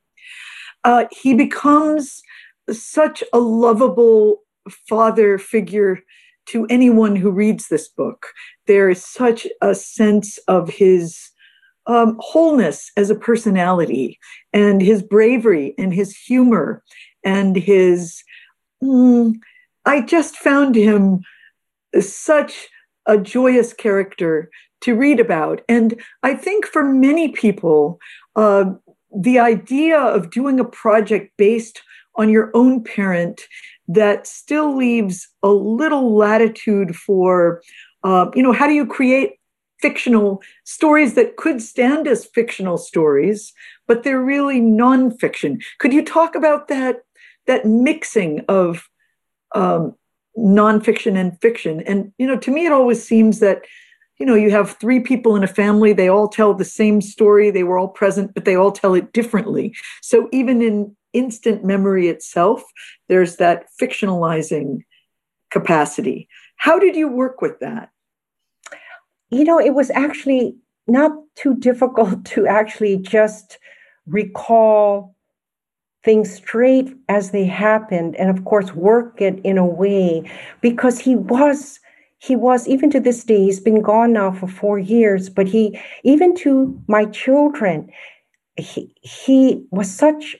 Uh, 0.84 1.06
he 1.10 1.34
becomes 1.34 2.22
such 2.70 3.24
a 3.32 3.38
lovable 3.38 4.42
father 4.88 5.38
figure 5.38 6.00
to 6.46 6.66
anyone 6.66 7.16
who 7.16 7.30
reads 7.30 7.68
this 7.68 7.88
book. 7.88 8.28
There 8.66 8.88
is 8.90 9.04
such 9.04 9.46
a 9.60 9.74
sense 9.74 10.38
of 10.46 10.68
his 10.68 11.30
um, 11.86 12.16
wholeness 12.20 12.90
as 12.96 13.10
a 13.10 13.14
personality 13.14 14.18
and 14.52 14.80
his 14.82 15.02
bravery 15.02 15.74
and 15.78 15.92
his 15.92 16.16
humor 16.16 16.82
and 17.24 17.56
his. 17.56 18.22
Mm, 18.82 19.34
I 19.84 20.00
just 20.00 20.36
found 20.36 20.74
him 20.74 21.20
such 22.00 22.68
a 23.06 23.16
joyous 23.16 23.72
character 23.72 24.50
to 24.82 24.94
read 24.94 25.20
about. 25.20 25.62
And 25.68 26.00
I 26.22 26.34
think 26.34 26.66
for 26.66 26.84
many 26.84 27.28
people, 27.28 27.98
uh, 28.34 28.72
the 29.16 29.38
idea 29.38 29.98
of 29.98 30.30
doing 30.30 30.60
a 30.60 30.64
project 30.64 31.32
based 31.36 31.82
on 32.16 32.28
your 32.28 32.50
own 32.54 32.82
parent 32.82 33.42
that 33.88 34.26
still 34.26 34.76
leaves 34.76 35.28
a 35.42 35.48
little 35.48 36.14
latitude 36.16 36.96
for, 36.96 37.62
uh, 38.02 38.26
you 38.34 38.42
know, 38.42 38.52
how 38.52 38.66
do 38.66 38.74
you 38.74 38.86
create 38.86 39.35
fictional 39.80 40.42
stories 40.64 41.14
that 41.14 41.36
could 41.36 41.60
stand 41.60 42.08
as 42.08 42.24
fictional 42.24 42.78
stories, 42.78 43.52
but 43.86 44.02
they're 44.02 44.20
really 44.20 44.60
nonfiction. 44.60 45.62
Could 45.78 45.92
you 45.92 46.04
talk 46.04 46.34
about 46.34 46.68
that 46.68 47.02
that 47.46 47.64
mixing 47.64 48.44
of 48.48 48.88
um, 49.54 49.94
nonfiction 50.36 51.16
and 51.16 51.40
fiction? 51.40 51.80
And 51.86 52.12
you 52.18 52.26
know, 52.26 52.38
to 52.38 52.50
me, 52.50 52.66
it 52.66 52.72
always 52.72 53.06
seems 53.06 53.40
that 53.40 53.62
you 54.18 54.24
know, 54.24 54.34
you 54.34 54.50
have 54.50 54.78
three 54.78 55.00
people 55.00 55.36
in 55.36 55.44
a 55.44 55.48
family, 55.48 55.92
they 55.92 56.08
all 56.08 56.28
tell 56.28 56.54
the 56.54 56.64
same 56.64 57.00
story, 57.00 57.50
they 57.50 57.64
were 57.64 57.78
all 57.78 57.88
present, 57.88 58.32
but 58.32 58.44
they 58.44 58.56
all 58.56 58.72
tell 58.72 58.94
it 58.94 59.12
differently. 59.12 59.74
So 60.00 60.28
even 60.32 60.62
in 60.62 60.96
instant 61.12 61.64
memory 61.64 62.08
itself, 62.08 62.62
there's 63.08 63.36
that 63.36 63.66
fictionalizing 63.80 64.80
capacity. 65.50 66.28
How 66.56 66.78
did 66.78 66.96
you 66.96 67.08
work 67.08 67.42
with 67.42 67.60
that? 67.60 67.90
You 69.30 69.44
know, 69.44 69.58
it 69.58 69.74
was 69.74 69.90
actually 69.90 70.56
not 70.86 71.12
too 71.34 71.54
difficult 71.56 72.24
to 72.32 72.46
actually 72.46 72.96
just 72.98 73.58
recall 74.06 75.14
things 76.04 76.32
straight 76.32 76.96
as 77.08 77.32
they 77.32 77.44
happened 77.44 78.14
and 78.14 78.30
of 78.30 78.44
course 78.44 78.72
work 78.74 79.20
it 79.20 79.40
in 79.42 79.58
a 79.58 79.66
way 79.66 80.22
because 80.60 81.00
he 81.00 81.16
was 81.16 81.80
he 82.18 82.36
was 82.36 82.68
even 82.68 82.88
to 82.88 83.00
this 83.00 83.24
day 83.24 83.42
he's 83.42 83.58
been 83.58 83.82
gone 83.82 84.12
now 84.12 84.30
for 84.30 84.46
four 84.46 84.78
years 84.78 85.28
but 85.28 85.48
he 85.48 85.76
even 86.04 86.32
to 86.32 86.80
my 86.86 87.04
children 87.06 87.90
he 88.56 88.94
he 89.02 89.66
was 89.72 89.92
such 89.92 90.36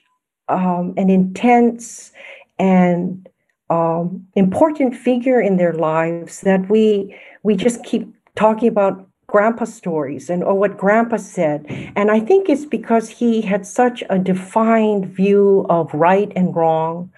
um, 0.49 0.95
an 0.97 1.11
intense 1.11 2.13
and 2.61 3.29
um, 3.69 4.25
important 4.37 4.95
figure 4.95 5.41
in 5.41 5.57
their 5.57 5.73
lives 5.73 6.43
that 6.43 6.71
we 6.71 7.13
we 7.43 7.57
just 7.57 7.83
keep 7.83 8.07
talking 8.37 8.69
about 8.69 9.09
grandpa 9.27 9.65
stories 9.65 10.31
and 10.31 10.45
or 10.45 10.55
what 10.55 10.79
grandpa 10.79 11.17
said. 11.17 11.67
And 11.97 12.11
i 12.11 12.21
think 12.21 12.49
it's 12.49 12.65
because 12.65 13.09
he 13.09 13.41
had 13.43 13.67
such 13.67 14.05
a 14.09 14.19
defined 14.19 15.07
view 15.07 15.67
of 15.69 15.93
right 15.93 16.33
and 16.37 16.55
wrong 16.55 17.11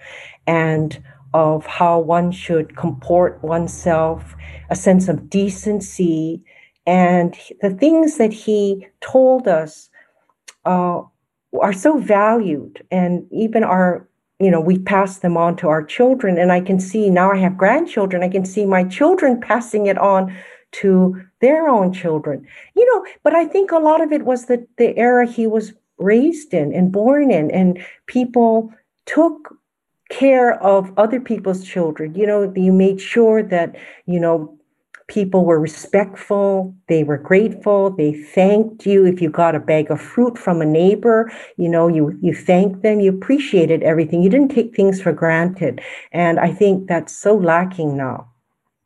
and 0.47 1.01
of 1.33 1.65
how 1.67 1.99
one 1.99 2.31
should 2.31 2.75
comport 2.75 3.43
oneself, 3.43 4.35
a 4.71 4.75
sense 4.75 5.07
of 5.07 5.29
decency, 5.29 6.41
and 6.87 7.37
the 7.61 7.69
things 7.69 8.17
that 8.17 8.33
he 8.33 8.87
told 8.99 9.47
us 9.47 9.89
uh, 10.65 11.01
are 11.61 11.73
so 11.73 11.99
valued, 11.99 12.83
and 12.89 13.27
even 13.31 13.63
our 13.63 14.07
you 14.41 14.49
know, 14.49 14.61
we 14.61 14.79
pass 14.79 15.19
them 15.19 15.35
on 15.35 15.57
to 15.57 15.67
our 15.67 15.83
children. 15.83 16.37
And 16.37 16.49
I 16.49 16.61
can 16.61 16.79
see 16.79 17.09
now 17.09 17.29
I 17.29 17.37
have 17.37 17.57
grandchildren, 17.57 18.23
I 18.23 18.29
can 18.29 18.45
see 18.45 18.65
my 18.65 18.85
children 18.85 19.41
passing 19.41 19.87
it 19.87 19.97
on 19.97 20.33
to 20.71 21.21
their 21.41 21.67
own 21.67 21.93
children. 21.93 22.45
You 22.75 22.85
know, 22.85 23.05
but 23.23 23.35
I 23.35 23.45
think 23.45 23.71
a 23.71 23.79
lot 23.79 24.01
of 24.01 24.11
it 24.11 24.25
was 24.25 24.45
the, 24.45 24.65
the 24.77 24.97
era 24.97 25.25
he 25.25 25.47
was 25.47 25.73
raised 25.97 26.53
in 26.53 26.73
and 26.73 26.91
born 26.91 27.31
in, 27.31 27.51
and 27.51 27.79
people 28.05 28.73
took 29.05 29.55
care 30.09 30.61
of 30.63 30.91
other 30.97 31.19
people's 31.19 31.63
children. 31.63 32.15
You 32.15 32.25
know, 32.25 32.51
you 32.55 32.71
made 32.71 32.99
sure 32.99 33.43
that, 33.43 33.75
you 34.05 34.19
know, 34.19 34.59
people 35.07 35.43
were 35.43 35.59
respectful, 35.59 36.73
they 36.87 37.03
were 37.03 37.17
grateful, 37.17 37.89
they 37.89 38.13
thanked 38.13 38.85
you 38.85 39.05
if 39.05 39.21
you 39.21 39.29
got 39.29 39.55
a 39.55 39.59
bag 39.59 39.91
of 39.91 39.99
fruit 39.99 40.37
from 40.37 40.61
a 40.61 40.65
neighbor, 40.65 41.31
you 41.57 41.67
know, 41.67 41.87
you 41.87 42.17
you 42.21 42.33
thanked 42.33 42.83
them, 42.83 42.99
you 42.99 43.11
appreciated 43.11 43.83
everything. 43.83 44.21
You 44.21 44.29
didn't 44.29 44.51
take 44.51 44.75
things 44.75 45.01
for 45.01 45.11
granted. 45.11 45.81
And 46.11 46.39
I 46.39 46.53
think 46.53 46.87
that's 46.87 47.15
so 47.15 47.35
lacking 47.35 47.97
now. 47.97 48.31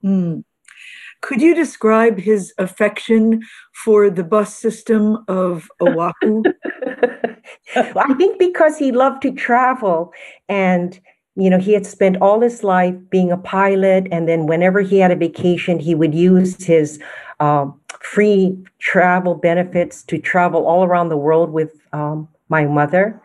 Mm. 0.04 0.44
Could 1.24 1.42
you 1.42 1.56
describe 1.56 2.20
his 2.20 2.54
affection 2.58 3.42
for 3.72 4.10
the 4.10 4.26
bus 4.26 4.54
system 4.54 5.24
of 5.30 5.70
Oahu? 5.82 6.44
I 7.76 8.14
think 8.18 8.38
because 8.38 8.78
he 8.78 8.92
loved 8.92 9.22
to 9.22 9.32
travel 9.32 10.12
and 10.50 11.00
you 11.36 11.50
know, 11.50 11.58
he 11.58 11.74
had 11.74 11.86
spent 11.86 12.18
all 12.22 12.42
his 12.42 12.64
life 12.64 12.94
being 13.10 13.32
a 13.32 13.38
pilot, 13.38 14.08
and 14.12 14.28
then 14.28 14.46
whenever 14.46 14.82
he 14.82 15.00
had 15.00 15.10
a 15.10 15.16
vacation, 15.16 15.80
he 15.80 15.96
would 15.96 16.14
use 16.14 16.64
his 16.64 17.02
um, 17.40 17.80
free 18.02 18.56
travel 18.78 19.34
benefits 19.34 20.04
to 20.04 20.20
travel 20.20 20.68
all 20.68 20.84
around 20.84 21.10
the 21.10 21.18
world 21.18 21.50
with 21.50 21.72
um, 21.92 22.28
my 22.50 22.66
mother. 22.66 23.20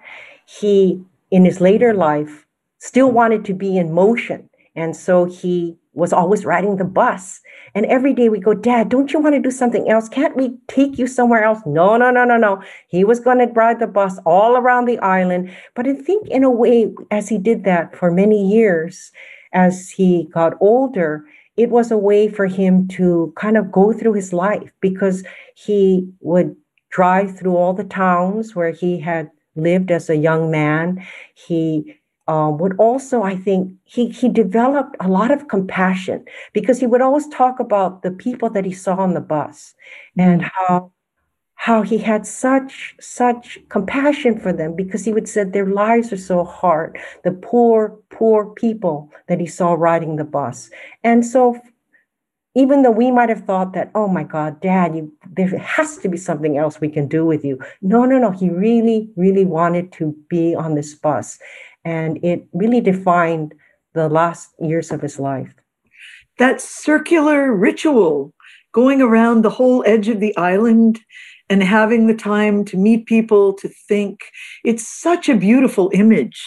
He, 0.47 1.05
in 1.31 1.45
his 1.45 1.61
later 1.61 1.93
life, 1.93 2.47
still 2.79 3.11
wanted 3.11 3.45
to 3.45 3.53
be 3.53 3.77
in 3.77 3.93
motion, 3.93 4.49
and 4.75 4.97
so 4.97 5.27
he 5.27 5.77
was 5.99 6.13
always 6.13 6.45
riding 6.45 6.77
the 6.77 6.85
bus. 6.85 7.41
And 7.75 7.85
every 7.87 8.15
day 8.15 8.29
we 8.29 8.39
go, 8.39 8.55
Dad, 8.55 8.89
don't 8.89 9.13
you 9.13 9.19
want 9.19 9.35
to 9.35 9.41
do 9.41 9.51
something 9.51 9.91
else? 9.91 10.09
Can't 10.09 10.37
we 10.37 10.57
take 10.69 10.97
you 10.97 11.07
somewhere 11.07 11.43
else? 11.43 11.61
No, 11.67 11.97
no, 11.97 12.11
no, 12.11 12.25
no, 12.25 12.37
no. 12.37 12.63
He 12.89 13.05
was 13.05 13.21
going 13.21 13.39
to 13.39 13.53
ride 13.53 13.81
the 13.81 13.87
bus 13.87 14.19
all 14.25 14.57
around 14.57 14.87
the 14.87 14.99
island. 15.01 15.51
But 15.75 15.89
I 15.89 15.95
think, 15.95 16.29
in 16.29 16.45
a 16.45 16.51
way, 16.51 16.95
as 17.11 17.29
he 17.29 17.37
did 17.37 17.65
that 17.65 17.97
for 17.97 18.11
many 18.11 18.49
years, 18.49 19.11
as 19.53 19.91
he 19.91 20.29
got 20.33 20.55
older, 20.61 21.25
it 21.57 21.71
was 21.71 21.91
a 21.91 21.99
way 21.99 22.29
for 22.29 22.47
him 22.47 22.87
to 22.89 23.33
kind 23.37 23.57
of 23.57 23.73
go 23.73 23.93
through 23.93 24.13
his 24.13 24.33
life 24.33 24.71
because 24.81 25.25
he 25.57 26.09
would 26.21 26.55
drive 26.91 27.37
through 27.37 27.57
all 27.57 27.75
the 27.75 27.85
towns 27.85 28.55
where 28.55 28.71
he 28.71 29.01
had 29.01 29.31
lived 29.57 29.91
as 29.91 30.09
a 30.09 30.17
young 30.17 30.51
man. 30.51 31.05
He 31.35 31.98
um, 32.29 32.59
would 32.59 32.77
also, 32.77 33.23
I 33.23 33.37
think, 33.37 33.73
he 33.85 34.11
he 34.11 34.29
developed 34.29 34.97
a 35.01 35.09
lot 35.09 35.31
of 35.31 35.49
compassion 35.49 36.25
because 36.53 36.79
he 36.79 36.87
would 36.87 37.01
always 37.01 37.27
talk 37.29 37.59
about 37.59 38.03
the 38.03 38.11
people 38.11 38.51
that 38.51 38.67
he 38.67 38.73
saw 38.73 38.97
on 38.97 39.15
the 39.15 39.21
bus 39.21 39.75
and 40.17 40.43
mm. 40.43 40.51
how 40.55 40.93
how 41.55 41.83
he 41.83 41.99
had 41.99 42.25
such 42.27 42.95
such 43.01 43.59
compassion 43.69 44.39
for 44.39 44.53
them 44.53 44.77
because 44.77 45.05
he 45.05 45.13
would 45.13 45.29
said 45.29 45.53
their 45.53 45.67
lives 45.67 46.13
are 46.13 46.19
so 46.19 46.45
hard 46.45 46.97
the 47.25 47.33
poor 47.33 47.99
poor 48.11 48.47
people 48.55 49.11
that 49.27 49.41
he 49.41 49.47
saw 49.47 49.73
riding 49.73 50.17
the 50.17 50.25
bus 50.25 50.71
and 51.03 51.27
so 51.27 51.61
even 52.55 52.83
though 52.83 52.91
we 52.91 53.11
might 53.11 53.29
have 53.29 53.45
thought 53.45 53.73
that 53.73 53.91
oh 53.97 54.07
my 54.07 54.23
god 54.23 54.61
dad 54.61 54.95
you 54.95 55.13
there 55.33 55.59
has 55.59 55.99
to 55.99 56.09
be 56.09 56.17
something 56.17 56.57
else 56.57 56.81
we 56.81 56.89
can 56.89 57.09
do 57.09 57.27
with 57.27 57.45
you 57.45 57.59
no 57.83 58.05
no 58.05 58.19
no 58.19 58.31
he 58.31 58.49
really 58.51 59.11
really 59.17 59.45
wanted 59.45 59.91
to 59.91 60.15
be 60.29 60.55
on 60.55 60.77
this 60.77 60.95
bus 60.95 61.39
and 61.89 62.23
it 62.23 62.47
really 62.53 62.81
defined 62.81 63.55
the 63.95 64.09
last 64.09 64.51
years 64.61 64.91
of 64.91 65.01
his 65.01 65.19
life 65.19 65.55
that 66.39 66.61
circular 66.61 67.53
ritual 67.53 68.33
going 68.73 69.03
around 69.03 69.43
the 69.43 69.51
whole 69.51 69.83
edge 69.87 70.09
of 70.09 70.21
the 70.21 70.37
island 70.37 71.01
and 71.51 71.63
having 71.63 72.07
the 72.07 72.15
time 72.15 72.65
to 72.67 72.77
meet 72.77 73.07
people, 73.07 73.55
to 73.55 73.69
think. 73.89 74.21
It's 74.65 74.87
such 74.87 75.29
a 75.29 75.35
beautiful 75.35 75.91
image. 75.95 76.41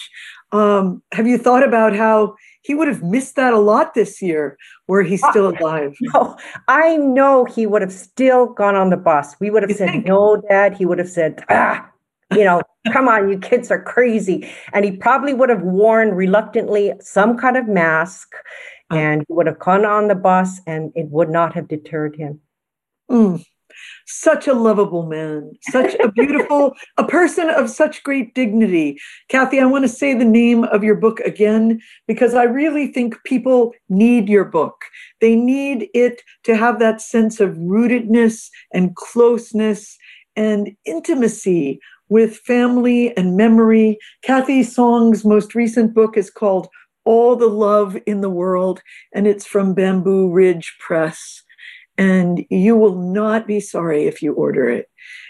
Um, 0.52 1.02
have 1.12 1.26
you 1.26 1.38
thought 1.38 1.66
about 1.66 1.94
how 1.96 2.36
he 2.62 2.74
would 2.74 2.86
have 2.86 3.02
missed 3.02 3.36
that 3.36 3.52
a 3.52 3.58
lot 3.58 3.94
this 3.94 4.22
year 4.22 4.56
were 4.86 5.02
he 5.02 5.16
still 5.16 5.48
alive? 5.48 5.96
No, 6.14 6.36
I 6.68 6.96
know 6.96 7.44
he 7.44 7.66
would 7.66 7.82
have 7.82 7.92
still 7.92 8.46
gone 8.46 8.76
on 8.76 8.90
the 8.90 8.96
bus. 8.96 9.34
We 9.40 9.50
would 9.50 9.62
have 9.62 9.70
you 9.70 9.76
said, 9.76 9.90
think? 9.90 10.06
no, 10.06 10.40
dad. 10.48 10.74
He 10.74 10.86
would 10.86 10.98
have 10.98 11.08
said, 11.08 11.44
ah, 11.50 11.90
you 12.36 12.44
know, 12.44 12.60
come 12.92 13.08
on, 13.08 13.28
you 13.28 13.38
kids 13.38 13.70
are 13.70 13.82
crazy. 13.82 14.50
And 14.72 14.84
he 14.84 14.92
probably 14.92 15.34
would 15.34 15.48
have 15.48 15.62
worn 15.62 16.14
reluctantly 16.14 16.92
some 17.00 17.36
kind 17.38 17.56
of 17.56 17.68
mask 17.68 18.34
uh. 18.90 18.96
and 18.96 19.24
he 19.28 19.32
would 19.32 19.46
have 19.46 19.58
gone 19.58 19.84
on 19.84 20.08
the 20.08 20.14
bus 20.14 20.60
and 20.66 20.92
it 20.94 21.06
would 21.08 21.30
not 21.30 21.54
have 21.54 21.68
deterred 21.68 22.16
him. 22.16 22.40
Mm 23.10 23.44
such 24.06 24.46
a 24.46 24.54
lovable 24.54 25.06
man, 25.06 25.52
such 25.70 25.94
a 25.96 26.10
beautiful, 26.10 26.74
a 26.96 27.04
person 27.04 27.50
of 27.50 27.70
such 27.70 28.02
great 28.02 28.34
dignity. 28.34 28.98
Cathy, 29.28 29.60
I 29.60 29.66
want 29.66 29.84
to 29.84 29.88
say 29.88 30.14
the 30.14 30.24
name 30.24 30.64
of 30.64 30.84
your 30.84 30.94
book 30.94 31.20
again 31.20 31.80
because 32.06 32.34
I 32.34 32.44
really 32.44 32.88
think 32.88 33.16
people 33.24 33.72
need 33.88 34.28
your 34.28 34.44
book. 34.44 34.84
They 35.20 35.36
need 35.36 35.88
it 35.94 36.22
to 36.44 36.56
have 36.56 36.78
that 36.78 37.00
sense 37.00 37.40
of 37.40 37.56
rootedness 37.56 38.48
and 38.72 38.94
closeness 38.96 39.96
and 40.36 40.70
intimacy 40.84 41.80
with 42.12 42.36
family 42.36 43.16
and 43.16 43.36
memory. 43.36 43.98
Cathy 44.22 44.62
Song's 44.62 45.24
most 45.24 45.54
recent 45.54 45.94
book 45.94 46.18
is 46.18 46.30
called 46.30 46.68
All 47.04 47.34
the 47.34 47.48
Love 47.48 47.96
in 48.06 48.20
the 48.20 48.30
World, 48.30 48.82
and 49.14 49.26
it's 49.26 49.46
from 49.46 49.74
Bamboo 49.74 50.30
Ridge 50.30 50.76
Press 50.78 51.42
and 51.98 52.44
you 52.48 52.74
will 52.74 52.96
not 52.96 53.46
be 53.46 53.60
sorry 53.60 54.04
if 54.04 54.22
you 54.22 54.32
order 54.32 54.68
it. 54.68 54.88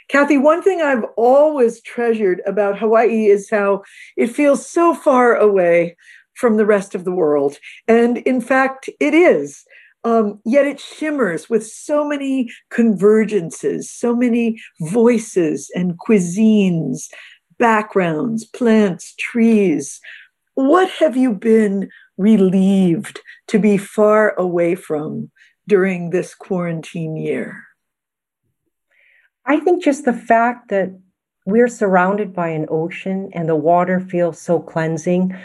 Cathy, 0.08 0.38
one 0.38 0.62
thing 0.62 0.80
I've 0.80 1.04
always 1.16 1.82
treasured 1.82 2.40
about 2.46 2.78
Hawaii 2.78 3.26
is 3.26 3.50
how 3.50 3.82
it 4.16 4.28
feels 4.28 4.68
so 4.68 4.94
far 4.94 5.36
away 5.36 5.96
from 6.34 6.56
the 6.56 6.66
rest 6.66 6.94
of 6.94 7.04
the 7.04 7.12
world. 7.12 7.58
And 7.88 8.18
in 8.18 8.40
fact, 8.40 8.88
it 9.00 9.12
is. 9.12 9.64
Um, 10.04 10.40
yet 10.44 10.66
it 10.66 10.80
shimmers 10.80 11.48
with 11.48 11.66
so 11.66 12.06
many 12.06 12.50
convergences, 12.72 13.84
so 13.84 14.16
many 14.16 14.60
voices 14.80 15.70
and 15.74 15.98
cuisines, 15.98 17.08
backgrounds, 17.58 18.44
plants, 18.44 19.14
trees. 19.14 20.00
What 20.54 20.90
have 20.90 21.16
you 21.16 21.32
been 21.32 21.88
relieved 22.18 23.20
to 23.48 23.58
be 23.58 23.76
far 23.76 24.34
away 24.34 24.74
from 24.74 25.30
during 25.68 26.10
this 26.10 26.34
quarantine 26.34 27.16
year? 27.16 27.64
I 29.46 29.60
think 29.60 29.82
just 29.82 30.04
the 30.04 30.12
fact 30.12 30.68
that 30.68 30.90
we're 31.46 31.68
surrounded 31.68 32.32
by 32.32 32.48
an 32.48 32.66
ocean 32.68 33.30
and 33.32 33.48
the 33.48 33.56
water 33.56 33.98
feels 33.98 34.40
so 34.40 34.60
cleansing. 34.60 35.36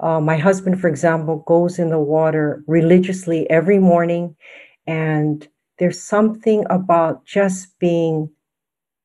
Uh, 0.00 0.20
my 0.20 0.36
husband, 0.36 0.80
for 0.80 0.88
example, 0.88 1.44
goes 1.46 1.78
in 1.78 1.90
the 1.90 1.98
water 1.98 2.62
religiously 2.66 3.48
every 3.50 3.78
morning, 3.78 4.36
and 4.86 5.48
there's 5.78 6.00
something 6.00 6.64
about 6.70 7.24
just 7.24 7.78
being 7.78 8.30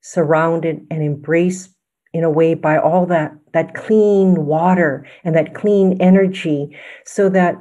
surrounded 0.01 0.85
and 0.91 1.01
embraced 1.01 1.75
in 2.13 2.23
a 2.23 2.29
way 2.29 2.53
by 2.53 2.77
all 2.77 3.06
that 3.08 3.34
that 3.53 3.73
clean 3.73 4.45
water 4.45 5.06
and 5.23 5.36
that 5.36 5.56
clean 5.56 5.99
energy 6.01 6.75
so 7.06 7.29
that 7.29 7.56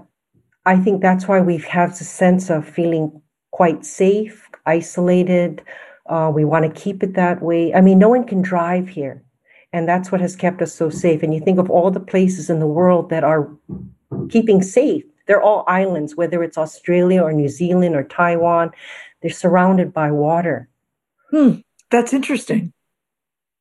I 0.64 0.76
think 0.76 1.02
that's 1.02 1.26
why 1.26 1.40
we 1.40 1.58
have 1.58 1.90
a 1.90 1.94
sense 2.04 2.50
of 2.50 2.68
feeling 2.68 3.20
quite 3.50 3.84
safe, 3.84 4.48
isolated. 4.66 5.62
Uh, 6.06 6.30
we 6.34 6.44
want 6.44 6.64
to 6.64 6.80
keep 6.80 7.02
it 7.02 7.14
that 7.14 7.42
way. 7.42 7.74
I 7.74 7.80
mean, 7.80 7.98
no 7.98 8.08
one 8.08 8.24
can 8.24 8.42
drive 8.42 8.88
here. 8.88 9.22
And 9.72 9.88
that's 9.88 10.12
what 10.12 10.20
has 10.20 10.36
kept 10.36 10.60
us 10.60 10.74
so 10.74 10.90
safe. 10.90 11.22
And 11.22 11.32
you 11.34 11.40
think 11.40 11.58
of 11.58 11.70
all 11.70 11.90
the 11.90 12.00
places 12.00 12.50
in 12.50 12.60
the 12.60 12.66
world 12.66 13.10
that 13.10 13.24
are 13.24 13.50
keeping 14.28 14.62
safe. 14.62 15.04
They're 15.26 15.42
all 15.42 15.64
islands, 15.66 16.16
whether 16.16 16.42
it's 16.42 16.58
Australia 16.58 17.22
or 17.22 17.32
New 17.32 17.48
Zealand 17.48 17.94
or 17.94 18.02
Taiwan. 18.02 18.72
They're 19.22 19.30
surrounded 19.30 19.92
by 19.92 20.10
water. 20.10 20.68
Hmm, 21.30 21.60
that's 21.90 22.12
interesting. 22.12 22.72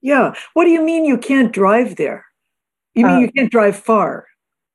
Yeah. 0.01 0.33
What 0.53 0.65
do 0.65 0.71
you 0.71 0.81
mean 0.83 1.05
you 1.05 1.17
can't 1.17 1.53
drive 1.53 1.95
there? 1.95 2.25
You 2.95 3.05
mean 3.05 3.15
uh, 3.15 3.19
you 3.19 3.31
can't 3.31 3.51
drive 3.51 3.77
far? 3.77 4.27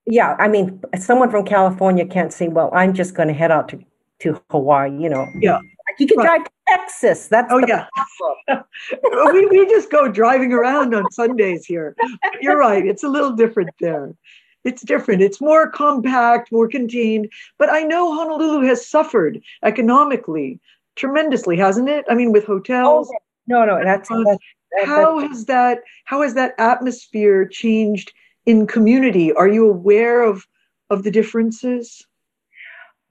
yeah, 0.07 0.37
I 0.39 0.49
mean, 0.49 0.81
someone 0.99 1.31
from 1.31 1.45
California 1.45 2.07
can't 2.07 2.33
say, 2.33 2.49
"Well, 2.49 2.71
I'm 2.73 2.95
just 2.95 3.15
going 3.15 3.29
to 3.29 3.35
head 3.35 3.51
out 3.51 3.69
to 3.71 3.81
to 4.21 4.41
Hawaii." 4.51 4.97
You 4.97 5.09
know, 5.09 5.27
yeah, 5.41 5.59
you 5.99 6.07
can 6.07 6.19
right. 6.19 6.27
drive 6.27 6.45
to 6.45 6.51
Texas. 6.69 7.29
That's 7.29 7.53
oh 7.53 7.63
yeah. 7.67 7.87
we 9.33 9.47
we 9.47 9.67
just 9.67 9.91
go 9.91 10.09
driving 10.09 10.53
around 10.53 10.95
on 10.95 11.11
Sundays 11.11 11.65
here. 11.65 11.97
You're 12.41 12.59
right; 12.59 12.87
it's 12.87 13.05
a 13.05 13.09
little 13.09 13.33
different 13.33 13.71
there. 13.81 14.15
It's 14.65 14.83
different. 14.83 15.23
It's 15.23 15.41
more 15.41 15.71
compact, 15.71 16.51
more 16.51 16.69
contained. 16.69 17.31
But 17.59 17.71
I 17.71 17.83
know 17.83 18.15
Honolulu 18.15 18.67
has 18.67 18.89
suffered 18.89 19.41
economically 19.63 20.61
tremendously, 20.97 21.57
hasn't 21.57 21.89
it? 21.89 22.05
I 22.09 22.15
mean, 22.15 22.33
with 22.33 22.45
oh, 22.45 22.55
hotels. 22.55 23.09
Oh, 23.13 23.19
no, 23.47 23.65
no, 23.65 23.85
that's, 23.85 24.09
that's, 24.09 24.25
that's 24.25 24.87
how 24.87 25.21
has 25.21 25.45
that 25.45 25.79
how 26.05 26.23
has 26.23 26.35
that 26.35 26.55
atmosphere 26.59 27.47
changed? 27.47 28.13
in 28.47 28.67
community? 28.67 29.33
Are 29.33 29.49
you 29.49 29.69
aware 29.69 30.23
of 30.23 30.47
of 30.89 31.03
the 31.03 31.11
differences? 31.11 32.07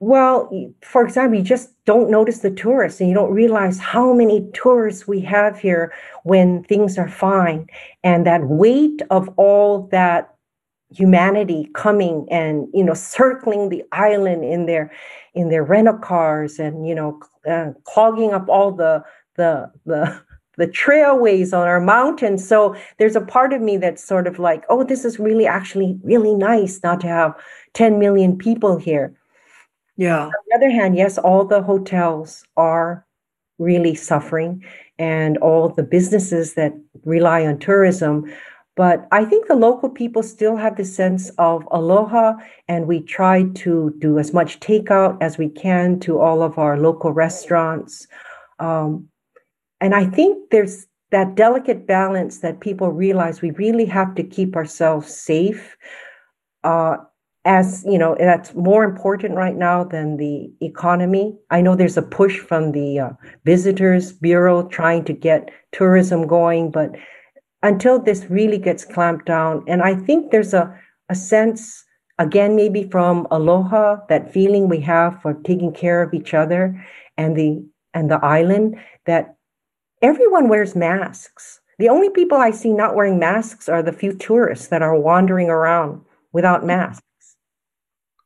Well, 0.06 0.52
for 0.84 1.04
example, 1.04 1.40
you 1.40 1.44
just 1.44 1.72
don't 1.86 2.12
notice 2.12 2.42
the 2.42 2.52
tourists 2.52 3.02
and 3.02 3.10
you 3.10 3.16
don't 3.16 3.34
realize 3.34 3.80
how 3.80 4.14
many 4.14 4.48
tourists 4.54 5.08
we 5.08 5.20
have 5.22 5.58
here 5.58 5.92
when 6.22 6.64
things 6.66 7.00
are 7.00 7.10
fine. 7.10 7.66
And 8.04 8.24
that 8.28 8.44
weight 8.46 9.02
of 9.10 9.28
all 9.36 9.88
that 9.88 10.36
humanity 10.92 11.72
coming 11.74 12.28
and 12.30 12.68
you 12.72 12.84
know 12.84 12.94
circling 12.94 13.70
the 13.70 13.84
island 13.94 14.46
in 14.46 14.68
their 14.68 14.92
in 15.34 15.50
their 15.50 15.64
rental 15.64 15.98
cars 15.98 16.60
and 16.60 16.88
you 16.88 16.94
know 16.94 17.20
uh, 17.50 17.72
clogging 17.86 18.32
up 18.32 18.48
all 18.48 18.72
the 18.72 19.04
the 19.38 19.72
the 19.88 20.22
the 20.58 20.68
trailways 20.68 21.52
on 21.52 21.68
our 21.68 21.82
mountains. 21.82 22.48
So 22.48 22.76
there's 23.00 23.16
a 23.16 23.22
part 23.22 23.54
of 23.54 23.62
me 23.64 23.78
that's 23.78 24.04
sort 24.04 24.28
of 24.28 24.38
like, 24.38 24.66
oh, 24.70 24.84
this 24.84 25.04
is 25.04 25.18
really 25.18 25.48
actually 25.48 26.00
really 26.04 26.36
nice 26.36 26.80
not 26.84 27.02
to 27.02 27.08
have 27.08 27.34
10 27.74 27.98
million 27.98 28.38
people 28.38 28.78
here. 28.78 29.16
Yeah. 29.98 30.26
On 30.26 30.32
the 30.50 30.56
other 30.56 30.70
hand, 30.70 30.96
yes, 30.96 31.18
all 31.18 31.46
the 31.46 31.62
hotels 31.62 32.44
are 32.58 33.06
really 33.58 33.96
suffering 33.96 34.64
and 35.00 35.38
all 35.38 35.70
the 35.70 35.84
businesses 35.84 36.54
that 36.56 36.74
rely 37.04 37.46
on 37.46 37.60
tourism. 37.60 38.32
But 38.76 39.08
I 39.12 39.24
think 39.24 39.48
the 39.48 39.56
local 39.56 39.90
people 39.90 40.22
still 40.22 40.58
have 40.58 40.76
the 40.76 40.84
sense 40.84 41.30
of 41.38 41.66
aloha, 41.72 42.34
and 42.68 42.88
we 42.88 43.00
try 43.00 43.44
to 43.56 43.96
do 44.00 44.20
as 44.20 44.34
much 44.34 44.60
takeout 44.60 45.18
as 45.22 45.38
we 45.38 45.48
can 45.48 46.00
to 46.02 46.20
all 46.20 46.44
of 46.44 46.58
our 46.58 46.78
local 46.78 47.12
restaurants. 47.12 48.06
Um, 48.60 49.08
and 49.80 49.96
I 49.96 50.06
think 50.06 50.50
there's 50.52 50.88
that 51.12 51.36
delicate 51.36 51.88
balance 51.88 52.40
that 52.40 52.60
people 52.60 52.92
realize 52.92 53.42
we 53.42 53.52
really 53.52 53.86
have 53.86 54.14
to 54.16 54.24
keep 54.24 54.58
ourselves 54.58 55.16
safe. 55.16 55.78
Uh, 56.66 56.98
as 57.46 57.86
you 57.88 58.00
know, 58.00 58.16
that's 58.18 58.56
more 58.56 58.84
important 58.84 59.36
right 59.36 59.56
now 59.56 59.84
than 59.84 60.18
the 60.18 60.52
economy. 60.62 61.38
I 61.52 61.62
know 61.62 61.76
there's 61.76 61.98
a 61.98 62.02
push 62.02 62.40
from 62.40 62.72
the 62.72 63.00
uh, 63.00 63.10
Visitors 63.46 64.12
Bureau 64.12 64.68
trying 64.68 65.06
to 65.06 65.14
get 65.14 65.52
tourism 65.72 66.26
going, 66.26 66.72
but 66.72 66.96
until 67.62 68.00
this 68.00 68.26
really 68.30 68.58
gets 68.58 68.84
clamped 68.84 69.28
down, 69.28 69.64
and 69.68 69.84
I 69.84 69.96
think 69.96 70.32
there's 70.32 70.56
a, 70.56 70.76
a 71.10 71.16
sense, 71.16 71.84
again, 72.18 72.56
maybe 72.56 72.90
from 72.90 73.28
aloha, 73.30 73.98
that 74.10 74.34
feeling 74.34 74.68
we 74.68 74.82
have 74.82 75.22
for 75.22 75.36
taking 75.36 75.72
care 75.72 76.02
of 76.02 76.14
each 76.14 76.34
other 76.34 76.84
and 77.18 77.36
the 77.36 77.64
and 77.94 78.12
the 78.12 78.24
island 78.26 78.76
that 79.06 79.36
everyone 80.02 80.50
wears 80.50 80.76
masks. 80.76 81.62
The 81.78 81.90
only 81.90 82.10
people 82.10 82.38
I 82.38 82.52
see 82.52 82.72
not 82.72 82.96
wearing 82.96 83.20
masks 83.20 83.70
are 83.70 83.84
the 83.84 83.94
few 83.94 84.14
tourists 84.14 84.68
that 84.68 84.82
are 84.82 85.00
wandering 85.00 85.50
around 85.50 86.02
without 86.34 86.66
masks. 86.66 87.05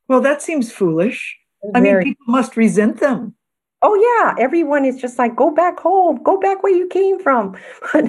Well, 0.09 0.21
that 0.21 0.41
seems 0.41 0.71
foolish. 0.71 1.37
I 1.75 1.79
mean, 1.79 2.01
people 2.01 2.25
must 2.27 2.57
resent 2.57 2.99
them. 2.99 3.35
Oh 3.81 3.95
yeah, 3.95 4.43
everyone 4.43 4.83
is 4.83 4.99
just 4.99 5.17
like, 5.17 5.35
go 5.35 5.51
back 5.51 5.79
home, 5.79 6.21
go 6.23 6.37
back 6.39 6.63
where 6.63 6.75
you 6.75 6.87
came 6.87 7.19
from. 7.19 7.55
but, 7.93 8.05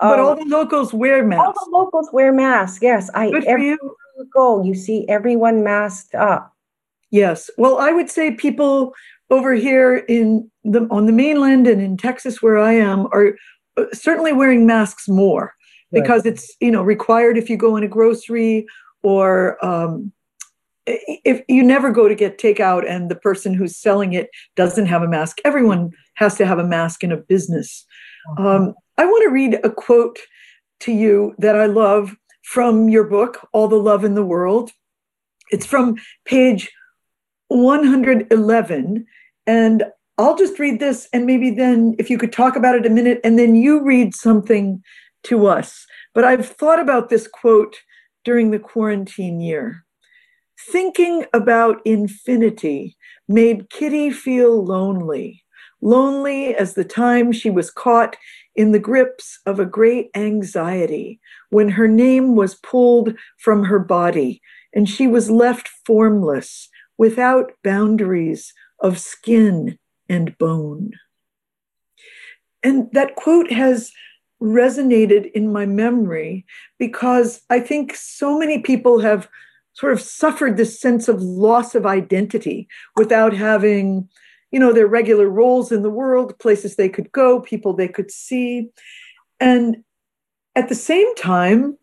um, 0.00 0.20
all 0.20 0.36
the 0.36 0.46
locals 0.46 0.94
wear 0.94 1.26
masks. 1.26 1.44
All 1.44 1.66
the 1.66 1.76
locals 1.76 2.08
wear 2.12 2.32
masks. 2.32 2.78
Yes, 2.80 3.10
I. 3.12 3.30
Good 3.30 3.44
for 3.44 3.58
you. 3.58 3.78
you 4.16 4.30
go, 4.32 4.62
you 4.62 4.74
see 4.74 5.06
everyone 5.08 5.62
masked 5.62 6.14
up. 6.14 6.54
Yes. 7.10 7.50
Well, 7.58 7.78
I 7.78 7.90
would 7.92 8.08
say 8.08 8.30
people 8.30 8.94
over 9.28 9.52
here 9.54 9.96
in 9.96 10.50
the 10.64 10.86
on 10.90 11.06
the 11.06 11.12
mainland 11.12 11.66
and 11.66 11.82
in 11.82 11.96
Texas, 11.96 12.40
where 12.40 12.58
I 12.58 12.74
am, 12.74 13.06
are 13.12 13.34
uh, 13.76 13.86
certainly 13.92 14.32
wearing 14.32 14.66
masks 14.66 15.08
more 15.08 15.54
right. 15.92 16.02
because 16.02 16.24
it's 16.24 16.56
you 16.60 16.70
know 16.70 16.82
required 16.82 17.36
if 17.36 17.50
you 17.50 17.56
go 17.56 17.76
in 17.76 17.82
a 17.82 17.88
grocery 17.88 18.66
or 19.02 19.62
um, 19.64 20.12
if 21.24 21.42
you 21.48 21.62
never 21.62 21.90
go 21.90 22.08
to 22.08 22.14
get 22.14 22.38
takeout 22.38 22.88
and 22.88 23.10
the 23.10 23.16
person 23.16 23.54
who's 23.54 23.76
selling 23.76 24.12
it 24.12 24.30
doesn't 24.56 24.86
have 24.86 25.02
a 25.02 25.08
mask, 25.08 25.38
everyone 25.44 25.90
has 26.14 26.36
to 26.36 26.46
have 26.46 26.58
a 26.58 26.66
mask 26.66 27.04
in 27.04 27.12
a 27.12 27.16
business. 27.16 27.84
Mm-hmm. 28.30 28.46
Um, 28.46 28.74
I 28.98 29.04
want 29.04 29.22
to 29.24 29.30
read 29.30 29.58
a 29.64 29.70
quote 29.70 30.18
to 30.80 30.92
you 30.92 31.34
that 31.38 31.56
I 31.56 31.66
love 31.66 32.16
from 32.44 32.88
your 32.88 33.04
book, 33.04 33.48
All 33.52 33.68
the 33.68 33.76
Love 33.76 34.04
in 34.04 34.14
the 34.14 34.24
World. 34.24 34.70
It's 35.50 35.66
from 35.66 35.96
page 36.24 36.70
111. 37.48 39.06
And 39.46 39.84
I'll 40.18 40.36
just 40.36 40.58
read 40.58 40.80
this, 40.80 41.08
and 41.12 41.24
maybe 41.24 41.50
then 41.50 41.94
if 41.98 42.10
you 42.10 42.18
could 42.18 42.32
talk 42.32 42.56
about 42.56 42.74
it 42.74 42.84
a 42.84 42.90
minute, 42.90 43.20
and 43.24 43.38
then 43.38 43.54
you 43.54 43.82
read 43.82 44.14
something 44.14 44.82
to 45.24 45.46
us. 45.46 45.86
But 46.14 46.24
I've 46.24 46.46
thought 46.46 46.78
about 46.78 47.08
this 47.08 47.26
quote 47.26 47.76
during 48.24 48.50
the 48.50 48.58
quarantine 48.58 49.40
year. 49.40 49.84
Thinking 50.68 51.24
about 51.32 51.80
infinity 51.84 52.96
made 53.28 53.70
Kitty 53.70 54.10
feel 54.10 54.64
lonely, 54.64 55.44
lonely 55.80 56.54
as 56.54 56.74
the 56.74 56.84
time 56.84 57.32
she 57.32 57.50
was 57.50 57.70
caught 57.70 58.16
in 58.54 58.72
the 58.72 58.78
grips 58.78 59.40
of 59.46 59.58
a 59.58 59.66
great 59.66 60.10
anxiety 60.14 61.20
when 61.50 61.70
her 61.70 61.88
name 61.88 62.36
was 62.36 62.56
pulled 62.56 63.14
from 63.38 63.64
her 63.64 63.78
body 63.78 64.42
and 64.74 64.88
she 64.88 65.06
was 65.06 65.30
left 65.30 65.68
formless, 65.84 66.68
without 67.00 67.52
boundaries 67.64 68.52
of 68.78 68.98
skin 68.98 69.78
and 70.10 70.36
bone. 70.36 70.92
And 72.62 72.90
that 72.92 73.14
quote 73.14 73.50
has 73.50 73.90
resonated 74.42 75.32
in 75.32 75.50
my 75.50 75.64
memory 75.64 76.44
because 76.78 77.40
I 77.48 77.60
think 77.60 77.94
so 77.96 78.38
many 78.38 78.58
people 78.58 79.00
have 79.00 79.28
sort 79.72 79.92
of 79.92 80.00
suffered 80.00 80.56
this 80.56 80.80
sense 80.80 81.08
of 81.08 81.22
loss 81.22 81.74
of 81.74 81.86
identity 81.86 82.68
without 82.96 83.32
having 83.32 84.08
you 84.50 84.58
know 84.58 84.72
their 84.72 84.86
regular 84.86 85.28
roles 85.28 85.70
in 85.70 85.82
the 85.82 85.90
world 85.90 86.38
places 86.38 86.76
they 86.76 86.88
could 86.88 87.10
go 87.12 87.40
people 87.40 87.72
they 87.72 87.88
could 87.88 88.10
see. 88.10 88.68
And 89.38 89.84
at 90.56 90.68
the 90.68 90.74
same 90.74 91.14
time 91.14 91.78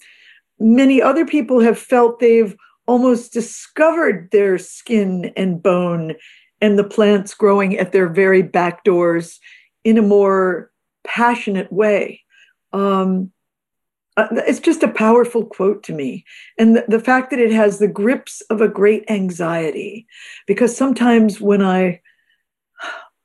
many 0.59 1.01
other 1.01 1.25
people 1.25 1.59
have 1.59 1.77
felt 1.77 2.19
they've 2.19 2.55
almost 2.87 3.33
discovered 3.33 4.29
their 4.31 4.57
skin 4.57 5.31
and 5.35 5.61
bone 5.61 6.15
and 6.61 6.79
the 6.79 6.83
plants 6.83 7.33
growing 7.33 7.77
at 7.77 7.91
their 7.91 8.09
very 8.09 8.41
back 8.41 8.83
doors 8.83 9.39
in 9.83 9.97
a 9.97 10.01
more 10.01 10.71
passionate 11.05 11.71
way. 11.71 12.21
Um, 12.73 13.31
uh, 14.17 14.27
it's 14.47 14.59
just 14.59 14.83
a 14.83 14.87
powerful 14.87 15.45
quote 15.45 15.83
to 15.83 15.93
me. 15.93 16.25
And 16.57 16.75
the, 16.75 16.85
the 16.87 16.99
fact 16.99 17.29
that 17.29 17.39
it 17.39 17.51
has 17.51 17.77
the 17.77 17.87
grips 17.87 18.41
of 18.49 18.61
a 18.61 18.67
great 18.67 19.05
anxiety, 19.09 20.07
because 20.47 20.75
sometimes 20.75 21.39
when 21.39 21.61
I, 21.61 22.01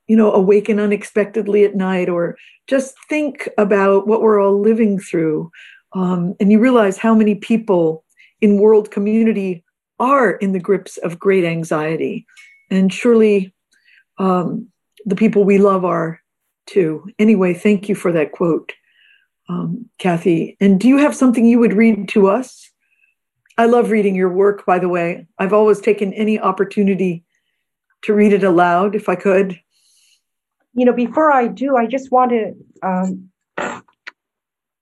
you 0.07 0.15
know, 0.15 0.31
awaken 0.31 0.79
unexpectedly 0.79 1.65
at 1.65 1.75
night 1.75 2.09
or 2.09 2.37
just 2.67 2.95
think 3.09 3.49
about 3.57 4.07
what 4.07 4.21
we're 4.21 4.39
all 4.39 4.59
living 4.59 4.99
through, 4.99 5.51
um, 5.93 6.35
and 6.39 6.51
you 6.51 6.59
realize 6.59 6.97
how 6.97 7.15
many 7.15 7.35
people 7.35 8.05
in 8.39 8.59
world 8.59 8.91
community 8.91 9.63
are 9.99 10.31
in 10.31 10.51
the 10.51 10.59
grips 10.59 10.97
of 10.97 11.19
great 11.19 11.43
anxiety. 11.43 12.25
And 12.69 12.93
surely 12.93 13.53
um, 14.17 14.67
the 15.05 15.15
people 15.15 15.43
we 15.43 15.57
love 15.57 15.85
are 15.85 16.21
too. 16.67 17.09
Anyway, 17.19 17.53
thank 17.53 17.89
you 17.89 17.95
for 17.95 18.11
that 18.11 18.31
quote 18.31 18.73
um, 19.49 19.89
Cathy. 19.97 20.57
And 20.59 20.79
do 20.79 20.87
you 20.87 20.97
have 20.97 21.15
something 21.15 21.45
you 21.45 21.59
would 21.59 21.73
read 21.73 22.07
to 22.09 22.27
us? 22.27 22.71
I 23.57 23.65
love 23.65 23.91
reading 23.91 24.15
your 24.15 24.31
work, 24.31 24.65
by 24.65 24.79
the 24.79 24.89
way. 24.89 25.27
I've 25.37 25.53
always 25.53 25.79
taken 25.79 26.13
any 26.13 26.39
opportunity 26.39 27.23
to 28.03 28.13
read 28.13 28.33
it 28.33 28.43
aloud 28.43 28.95
if 28.95 29.07
I 29.07 29.15
could. 29.15 29.59
You 30.73 30.85
know, 30.85 30.93
before 30.93 31.31
I 31.31 31.47
do, 31.47 31.77
I 31.77 31.85
just 31.85 32.11
want 32.11 32.31
to 32.31 32.55
um, 32.81 33.29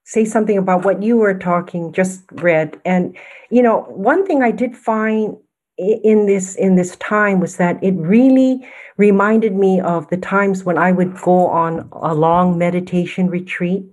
say 0.06 0.24
something 0.24 0.58
about 0.58 0.86
what 0.86 1.04
you 1.04 1.17
were 1.17 1.38
talking, 1.38 1.91
just 1.91 2.24
read. 2.34 2.80
And, 2.86 3.17
you 3.50 3.62
know, 3.62 3.82
one 3.89 4.26
thing 4.26 4.41
I 4.41 4.52
did 4.52 4.76
find 4.76 5.36
in 5.78 6.28
this 6.28 6.56
in 6.56 6.76
this 6.76 6.95
time 6.97 7.39
was 7.39 7.58
that 7.58 7.84
it 7.84 7.93
really 7.95 8.65
reminded 8.97 9.56
me 9.56 9.82
of 9.82 10.08
the 10.10 10.17
times 10.17 10.63
when 10.63 10.78
I 10.78 10.91
would 10.91 11.19
go 11.21 11.47
on 11.47 11.89
a 11.91 12.13
long 12.13 12.58
meditation 12.58 13.30
retreat 13.30 13.84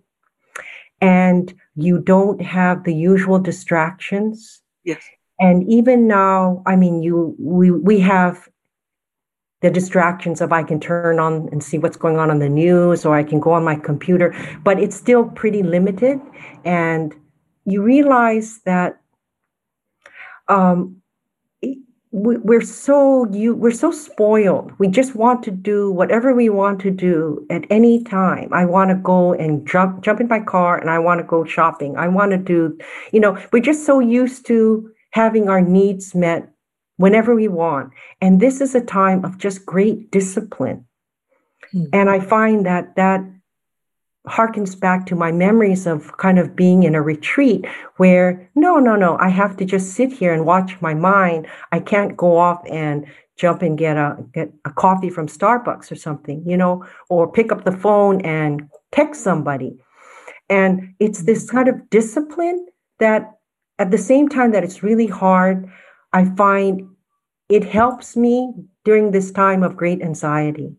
and 1.01 1.55
you 1.77 1.99
don't 2.01 2.41
have 2.43 2.85
the 2.85 2.95
usual 2.95 3.39
distractions. 3.39 4.61
Yes. 4.85 5.03
And 5.41 5.69
even 5.69 6.09
now, 6.09 6.63
I 6.67 6.77
mean, 6.77 7.03
you 7.03 7.37
we 7.39 7.71
we 7.71 8.01
have 8.01 8.49
the 9.61 9.71
distractions 9.71 10.41
of 10.41 10.53
I 10.53 10.63
can 10.63 10.81
turn 10.81 11.19
on 11.19 11.49
and 11.51 11.63
see 11.63 11.79
what's 11.79 11.97
going 11.97 12.19
on 12.19 12.31
on 12.31 12.39
the 12.39 12.49
news, 12.49 13.05
or 13.05 13.17
I 13.17 13.25
can 13.25 13.41
go 13.41 13.53
on 13.53 13.65
my 13.65 13.77
computer, 13.77 14.35
but 14.63 14.79
it's 14.79 14.97
still 14.97 15.25
pretty 15.25 15.63
limited. 15.63 16.21
And 16.65 17.15
you 17.65 17.83
realize 17.83 18.61
that 18.65 19.01
um, 20.49 20.98
we're 22.11 22.63
so 22.63 23.31
you 23.33 23.55
we're 23.55 23.71
so 23.71 23.91
spoiled. 23.91 24.73
We 24.79 24.89
just 24.89 25.15
want 25.15 25.43
to 25.45 25.51
do 25.51 25.91
whatever 25.91 26.35
we 26.35 26.49
want 26.49 26.81
to 26.81 26.91
do 26.91 27.47
at 27.51 27.65
any 27.71 28.03
time. 28.03 28.49
I 28.53 28.65
want 28.65 28.91
to 28.91 28.97
go 28.97 29.35
and 29.35 29.67
jump 29.67 30.03
jump 30.03 30.21
in 30.21 30.29
my 30.29 30.41
car 30.41 30.79
and 30.79 30.91
i 30.91 30.99
want 30.99 31.21
to 31.21 31.27
go 31.27 31.45
shopping. 31.45 31.97
I 31.97 32.09
want 32.09 32.31
to 32.31 32.39
do 32.39 32.79
you 33.13 33.21
know 33.21 33.39
we're 33.53 33.61
just 33.61 33.85
so 33.85 34.01
used 34.01 34.47
to 34.47 34.91
having 35.11 35.49
our 35.49 35.61
needs 35.61 36.15
met 36.15 36.49
whenever 36.97 37.35
we 37.35 37.49
want. 37.49 37.93
And 38.21 38.41
this 38.41 38.61
is 38.61 38.75
a 38.75 38.81
time 38.81 39.25
of 39.25 39.39
just 39.39 39.67
great 39.67 40.11
discipline. 40.11 40.85
Mm-hmm. 41.75 41.91
and 41.93 42.09
i 42.09 42.19
find 42.19 42.65
that 42.65 42.97
that 42.97 43.21
harkens 44.29 44.79
back 44.79 45.07
to 45.07 45.15
my 45.15 45.33
memories 45.33 45.87
of 45.87 46.17
kind 46.19 46.39
of 46.39 46.55
being 46.55 46.83
in 46.83 46.95
a 46.95 47.03
retreat 47.03 47.67
where 47.97 48.49
no 48.55 48.77
no 48.77 48.95
no 48.97 49.17
i 49.19 49.29
have 49.29 49.57
to 49.57 49.65
just 49.65 49.93
sit 49.93 50.13
here 50.13 50.33
and 50.33 50.45
watch 50.45 50.81
my 50.81 50.95
mind. 50.95 51.47
I 51.73 51.81
can't 51.81 52.17
go 52.17 52.37
off 52.37 52.63
and 52.71 53.07
jump 53.37 53.63
and 53.63 53.79
get 53.79 53.97
a 53.97 54.17
get 54.33 54.53
a 54.65 54.71
coffee 54.71 55.11
from 55.11 55.29
starbucks 55.29 55.91
or 55.93 55.97
something 55.97 56.43
you 56.47 56.57
know 56.57 56.85
or 57.09 57.31
pick 57.31 57.53
up 57.53 57.65
the 57.65 57.73
phone 57.73 58.21
and 58.23 58.69
text 58.93 59.23
somebody. 59.23 59.79
And 60.51 60.95
it's 60.99 61.23
this 61.23 61.51
kind 61.51 61.69
of 61.69 61.91
discipline 61.91 62.67
that 62.99 63.39
at 63.79 63.91
the 63.91 63.99
same 63.99 64.29
time 64.29 64.53
that 64.53 64.65
it's 64.65 64.83
really 64.83 65.07
hard 65.07 65.71
i 66.13 66.25
find 66.25 66.89
it 67.49 67.65
helps 67.65 68.17
me 68.17 68.53
during 68.85 69.11
this 69.11 69.31
time 69.31 69.63
of 69.63 69.77
great 69.77 70.03
anxiety. 70.03 70.75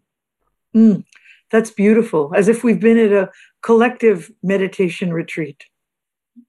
Mm 0.75 1.03
that's 1.51 1.71
beautiful, 1.71 2.31
as 2.35 2.47
if 2.47 2.63
we've 2.63 2.79
been 2.79 2.97
at 2.97 3.11
a 3.11 3.29
collective 3.61 4.31
meditation 4.43 5.13
retreat. 5.13 5.63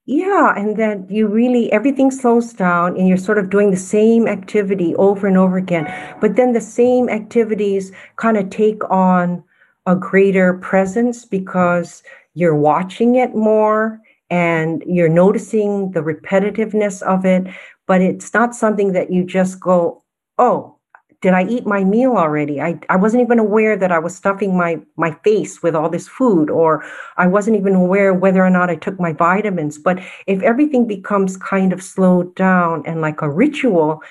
Yeah, 0.06 0.54
and 0.56 0.76
that 0.76 1.10
you 1.10 1.26
really, 1.26 1.70
everything 1.72 2.10
slows 2.10 2.52
down 2.52 2.96
and 2.96 3.08
you're 3.08 3.16
sort 3.16 3.38
of 3.38 3.50
doing 3.50 3.70
the 3.70 3.76
same 3.76 4.26
activity 4.28 4.94
over 4.96 5.26
and 5.26 5.36
over 5.36 5.56
again. 5.56 5.86
But 6.20 6.36
then 6.36 6.52
the 6.52 6.60
same 6.60 7.08
activities 7.08 7.92
kind 8.16 8.36
of 8.36 8.50
take 8.50 8.88
on 8.90 9.42
a 9.86 9.96
greater 9.96 10.54
presence 10.54 11.24
because 11.24 12.02
you're 12.34 12.56
watching 12.56 13.16
it 13.16 13.34
more 13.34 14.00
and 14.30 14.82
you're 14.86 15.08
noticing 15.08 15.90
the 15.90 16.00
repetitiveness 16.00 17.02
of 17.02 17.24
it. 17.24 17.46
But 17.86 18.00
it's 18.00 18.32
not 18.32 18.54
something 18.54 18.92
that 18.92 19.12
you 19.12 19.24
just 19.24 19.60
go, 19.60 20.02
oh, 20.38 20.76
did 21.22 21.34
I 21.34 21.44
eat 21.44 21.66
my 21.66 21.84
meal 21.84 22.12
already? 22.16 22.60
I, 22.60 22.80
I 22.88 22.96
wasn't 22.96 23.22
even 23.22 23.38
aware 23.38 23.76
that 23.76 23.92
I 23.92 23.98
was 23.98 24.16
stuffing 24.16 24.56
my, 24.56 24.80
my 24.96 25.12
face 25.22 25.62
with 25.62 25.74
all 25.74 25.90
this 25.90 26.08
food, 26.08 26.48
or 26.48 26.82
I 27.16 27.26
wasn't 27.26 27.56
even 27.58 27.74
aware 27.74 28.14
whether 28.14 28.42
or 28.44 28.50
not 28.50 28.70
I 28.70 28.76
took 28.76 28.98
my 28.98 29.12
vitamins. 29.12 29.76
But 29.76 30.00
if 30.26 30.42
everything 30.42 30.86
becomes 30.86 31.36
kind 31.36 31.72
of 31.72 31.82
slowed 31.82 32.34
down 32.34 32.84
and 32.86 33.02
like 33.02 33.20
a 33.20 33.30
ritual, 33.30 34.02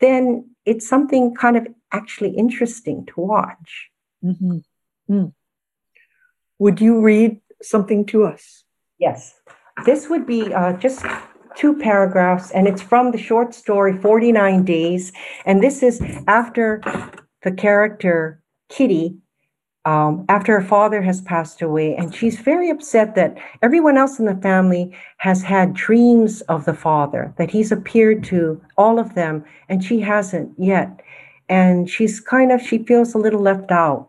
then 0.00 0.48
it's 0.64 0.88
something 0.88 1.34
kind 1.34 1.56
of 1.56 1.66
actually 1.92 2.30
interesting 2.30 3.06
to 3.06 3.20
watch. 3.20 3.90
Mm-hmm. 4.24 4.58
Mm. 5.10 5.32
Would 6.58 6.80
you 6.80 7.00
read 7.00 7.40
something 7.60 8.06
to 8.06 8.24
us? 8.24 8.64
Yes. 8.98 9.34
This 9.84 10.08
would 10.08 10.26
be 10.26 10.54
uh, 10.54 10.74
just 10.74 11.04
two 11.56 11.76
paragraphs, 11.76 12.50
and 12.52 12.68
it's 12.68 12.82
from 12.82 13.10
the 13.10 13.18
short 13.18 13.54
story 13.54 13.96
49 13.96 14.64
Days. 14.64 15.12
And 15.44 15.62
this 15.62 15.82
is 15.82 16.00
after 16.28 16.80
the 17.42 17.50
character 17.52 18.42
Kitty 18.68 19.16
um, 19.86 20.24
after 20.28 20.60
her 20.60 20.66
father 20.66 21.00
has 21.00 21.20
passed 21.20 21.62
away, 21.62 21.94
and 21.94 22.12
she's 22.12 22.40
very 22.40 22.70
upset 22.70 23.14
that 23.14 23.38
everyone 23.62 23.96
else 23.96 24.18
in 24.18 24.24
the 24.26 24.34
family 24.34 24.92
has 25.18 25.42
had 25.44 25.74
dreams 25.74 26.40
of 26.42 26.64
the 26.64 26.74
father, 26.74 27.32
that 27.38 27.52
he's 27.52 27.70
appeared 27.70 28.24
to 28.24 28.60
all 28.76 28.98
of 28.98 29.14
them, 29.14 29.44
and 29.68 29.84
she 29.84 30.00
hasn't 30.00 30.52
yet. 30.58 31.00
And 31.48 31.88
she's 31.88 32.18
kind 32.18 32.50
of, 32.50 32.60
she 32.60 32.78
feels 32.78 33.14
a 33.14 33.18
little 33.18 33.40
left 33.40 33.70
out. 33.70 34.08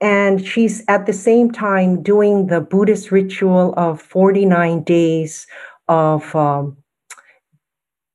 And 0.00 0.44
she's 0.44 0.82
at 0.88 1.06
the 1.06 1.12
same 1.12 1.52
time 1.52 2.02
doing 2.02 2.48
the 2.48 2.60
Buddhist 2.60 3.12
ritual 3.12 3.72
of 3.76 4.02
49 4.02 4.82
days 4.82 5.46
of 5.88 6.34
um, 6.34 6.76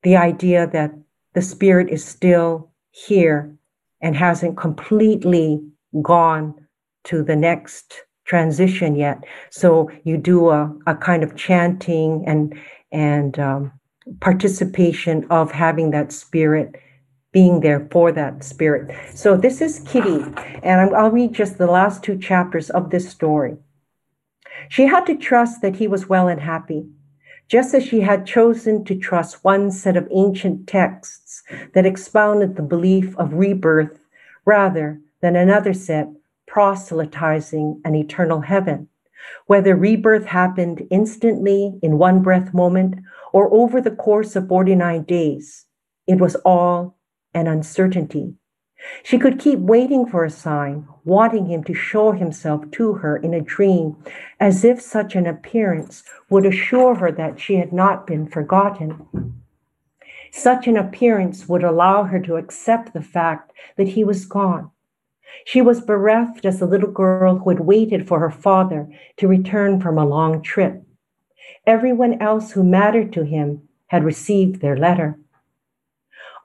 the 0.03 0.15
idea 0.15 0.67
that 0.67 0.91
the 1.33 1.41
spirit 1.41 1.89
is 1.89 2.03
still 2.03 2.71
here 2.91 3.55
and 4.01 4.15
hasn't 4.15 4.57
completely 4.57 5.61
gone 6.01 6.55
to 7.03 7.23
the 7.23 7.35
next 7.35 8.03
transition 8.25 8.95
yet. 8.95 9.23
So 9.49 9.89
you 10.03 10.17
do 10.17 10.49
a, 10.49 10.73
a 10.87 10.95
kind 10.95 11.23
of 11.23 11.35
chanting 11.35 12.23
and 12.27 12.57
and 12.91 13.39
um, 13.39 13.71
participation 14.19 15.25
of 15.29 15.51
having 15.51 15.91
that 15.91 16.11
spirit 16.11 16.75
being 17.31 17.61
there 17.61 17.87
for 17.91 18.11
that 18.11 18.43
spirit. 18.43 18.93
So 19.15 19.37
this 19.37 19.61
is 19.61 19.79
Kitty, 19.87 20.21
and 20.63 20.93
I'll 20.95 21.11
read 21.11 21.33
just 21.33 21.57
the 21.57 21.67
last 21.67 22.03
two 22.03 22.17
chapters 22.17 22.69
of 22.69 22.89
this 22.89 23.09
story. 23.09 23.55
She 24.69 24.85
had 24.85 25.05
to 25.05 25.15
trust 25.15 25.61
that 25.61 25.77
he 25.77 25.87
was 25.87 26.09
well 26.09 26.27
and 26.27 26.41
happy, 26.41 26.85
just 27.51 27.73
as 27.73 27.85
she 27.85 27.99
had 27.99 28.25
chosen 28.25 28.81
to 28.85 28.95
trust 28.95 29.43
one 29.43 29.69
set 29.69 29.97
of 29.97 30.07
ancient 30.09 30.65
texts 30.67 31.43
that 31.73 31.85
expounded 31.85 32.55
the 32.55 32.63
belief 32.63 33.13
of 33.17 33.33
rebirth 33.33 34.07
rather 34.45 35.01
than 35.19 35.35
another 35.35 35.73
set 35.73 36.07
proselytizing 36.47 37.81
an 37.83 37.93
eternal 37.93 38.39
heaven. 38.39 38.87
Whether 39.47 39.75
rebirth 39.75 40.27
happened 40.27 40.87
instantly 40.89 41.77
in 41.83 41.97
one 41.97 42.23
breath 42.23 42.53
moment 42.53 42.95
or 43.33 43.53
over 43.53 43.81
the 43.81 43.91
course 43.91 44.37
of 44.37 44.47
49 44.47 45.03
days, 45.03 45.65
it 46.07 46.19
was 46.19 46.35
all 46.45 46.95
an 47.33 47.47
uncertainty. 47.47 48.33
She 49.03 49.17
could 49.17 49.39
keep 49.39 49.59
waiting 49.59 50.05
for 50.05 50.23
a 50.23 50.29
sign, 50.29 50.87
wanting 51.03 51.47
him 51.47 51.63
to 51.65 51.73
show 51.73 52.11
himself 52.11 52.69
to 52.71 52.93
her 52.93 53.17
in 53.17 53.33
a 53.33 53.41
dream, 53.41 53.97
as 54.39 54.63
if 54.63 54.81
such 54.81 55.15
an 55.15 55.27
appearance 55.27 56.03
would 56.29 56.45
assure 56.45 56.95
her 56.95 57.11
that 57.11 57.39
she 57.39 57.55
had 57.55 57.73
not 57.73 58.07
been 58.07 58.27
forgotten. 58.27 59.41
Such 60.31 60.67
an 60.67 60.77
appearance 60.77 61.47
would 61.47 61.63
allow 61.63 62.03
her 62.03 62.19
to 62.21 62.37
accept 62.37 62.93
the 62.93 63.01
fact 63.01 63.51
that 63.75 63.89
he 63.89 64.03
was 64.03 64.25
gone 64.25 64.71
she 65.45 65.61
was 65.61 65.81
bereft 65.81 66.45
as 66.45 66.61
a 66.61 66.65
little 66.65 66.91
girl 66.91 67.37
who 67.37 67.49
had 67.49 67.61
waited 67.61 68.07
for 68.07 68.19
her 68.19 68.29
father 68.29 68.89
to 69.17 69.27
return 69.27 69.79
from 69.79 69.97
a 69.97 70.05
long 70.05 70.41
trip. 70.41 70.83
Everyone 71.65 72.21
else 72.21 72.51
who 72.51 72.63
mattered 72.63 73.13
to 73.13 73.23
him 73.23 73.67
had 73.87 74.03
received 74.03 74.61
their 74.61 74.77
letter. 74.77 75.19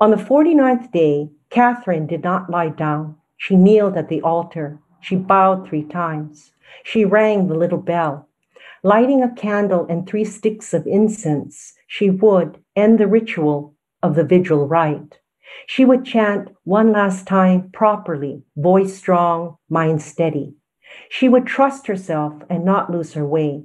On 0.01 0.11
the 0.11 0.17
49th 0.17 0.91
day, 0.93 1.31
Catherine 1.57 2.07
did 2.07 2.23
not 2.23 2.51
lie 2.51 2.69
down. 2.69 3.17
She 3.39 3.57
kneeled 3.57 3.97
at 3.97 4.11
the 4.11 4.21
altar. 4.21 4.79
She 5.01 5.17
bowed 5.17 5.67
three 5.67 5.85
times. 5.85 6.53
She 6.85 7.07
rang 7.07 7.49
the 7.49 7.55
little 7.55 7.79
bell. 7.79 8.29
Lighting 8.83 9.23
a 9.23 9.35
candle 9.35 9.87
and 9.89 10.07
three 10.07 10.27
sticks 10.27 10.75
of 10.75 10.87
incense, 10.87 11.73
she 11.87 12.11
would 12.11 12.59
end 12.77 13.01
the 13.01 13.07
ritual 13.07 13.75
of 14.03 14.17
the 14.17 14.23
vigil 14.23 14.69
rite. 14.69 15.21
She 15.67 15.87
would 15.87 16.05
chant 16.05 16.51
one 16.65 16.93
last 16.93 17.27
time 17.27 17.71
properly, 17.71 18.43
voice 18.59 18.95
strong, 18.95 19.57
mind 19.71 20.03
steady. 20.03 20.57
She 21.09 21.27
would 21.27 21.47
trust 21.47 21.87
herself 21.87 22.35
and 22.51 22.67
not 22.67 22.93
lose 22.93 23.15
her 23.15 23.25
way. 23.25 23.65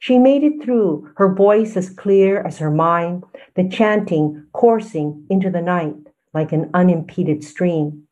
She 0.00 0.18
made 0.18 0.42
it 0.42 0.64
through, 0.64 1.12
her 1.14 1.32
voice 1.32 1.76
as 1.76 1.90
clear 1.90 2.40
as 2.40 2.58
her 2.58 2.72
mind, 2.72 3.22
the 3.54 3.68
chanting 3.68 4.46
coursing 4.52 5.26
into 5.30 5.48
the 5.48 5.62
night 5.62 6.09
like 6.32 6.52
an 6.52 6.70
unimpeded 6.74 7.42
stream. 7.44 8.04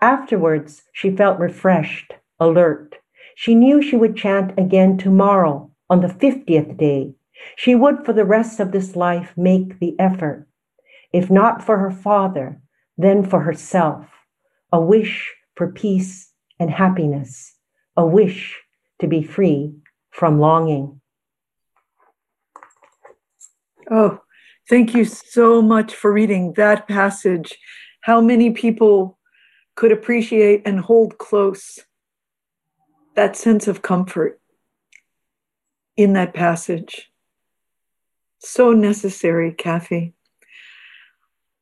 Afterwards, 0.00 0.82
she 0.92 1.10
felt 1.10 1.38
refreshed, 1.38 2.14
alert. 2.38 2.96
She 3.36 3.54
knew 3.54 3.82
she 3.82 3.96
would 3.96 4.16
chant 4.16 4.58
again 4.58 4.98
tomorrow 4.98 5.70
on 5.88 6.00
the 6.00 6.08
50th 6.08 6.76
day. 6.76 7.14
She 7.56 7.74
would, 7.74 8.04
for 8.04 8.12
the 8.12 8.24
rest 8.24 8.60
of 8.60 8.72
this 8.72 8.96
life, 8.96 9.32
make 9.36 9.78
the 9.78 9.94
effort 9.98 10.46
if 11.14 11.30
not 11.30 11.62
for 11.62 11.78
her 11.78 11.92
father, 11.92 12.60
then 12.98 13.24
for 13.24 13.38
herself, 13.38 14.04
a 14.72 14.80
wish 14.80 15.32
for 15.54 15.70
peace 15.70 16.32
and 16.58 16.68
happiness, 16.68 17.54
a 17.96 18.04
wish 18.04 18.60
to 19.00 19.06
be 19.06 19.22
free 19.22 19.76
from 20.10 20.40
longing. 20.40 21.00
Oh, 23.88 24.18
thank 24.68 24.94
you 24.94 25.04
so 25.04 25.60
much 25.62 25.94
for 25.94 26.12
reading 26.12 26.52
that 26.54 26.88
passage. 26.88 27.58
How 28.02 28.20
many 28.20 28.50
people 28.50 29.18
could 29.76 29.92
appreciate 29.92 30.62
and 30.64 30.80
hold 30.80 31.18
close 31.18 31.80
that 33.14 33.36
sense 33.36 33.68
of 33.68 33.82
comfort 33.82 34.40
in 35.96 36.12
that 36.14 36.34
passage? 36.34 37.10
So 38.38 38.72
necessary, 38.72 39.52
Cathy. 39.52 40.12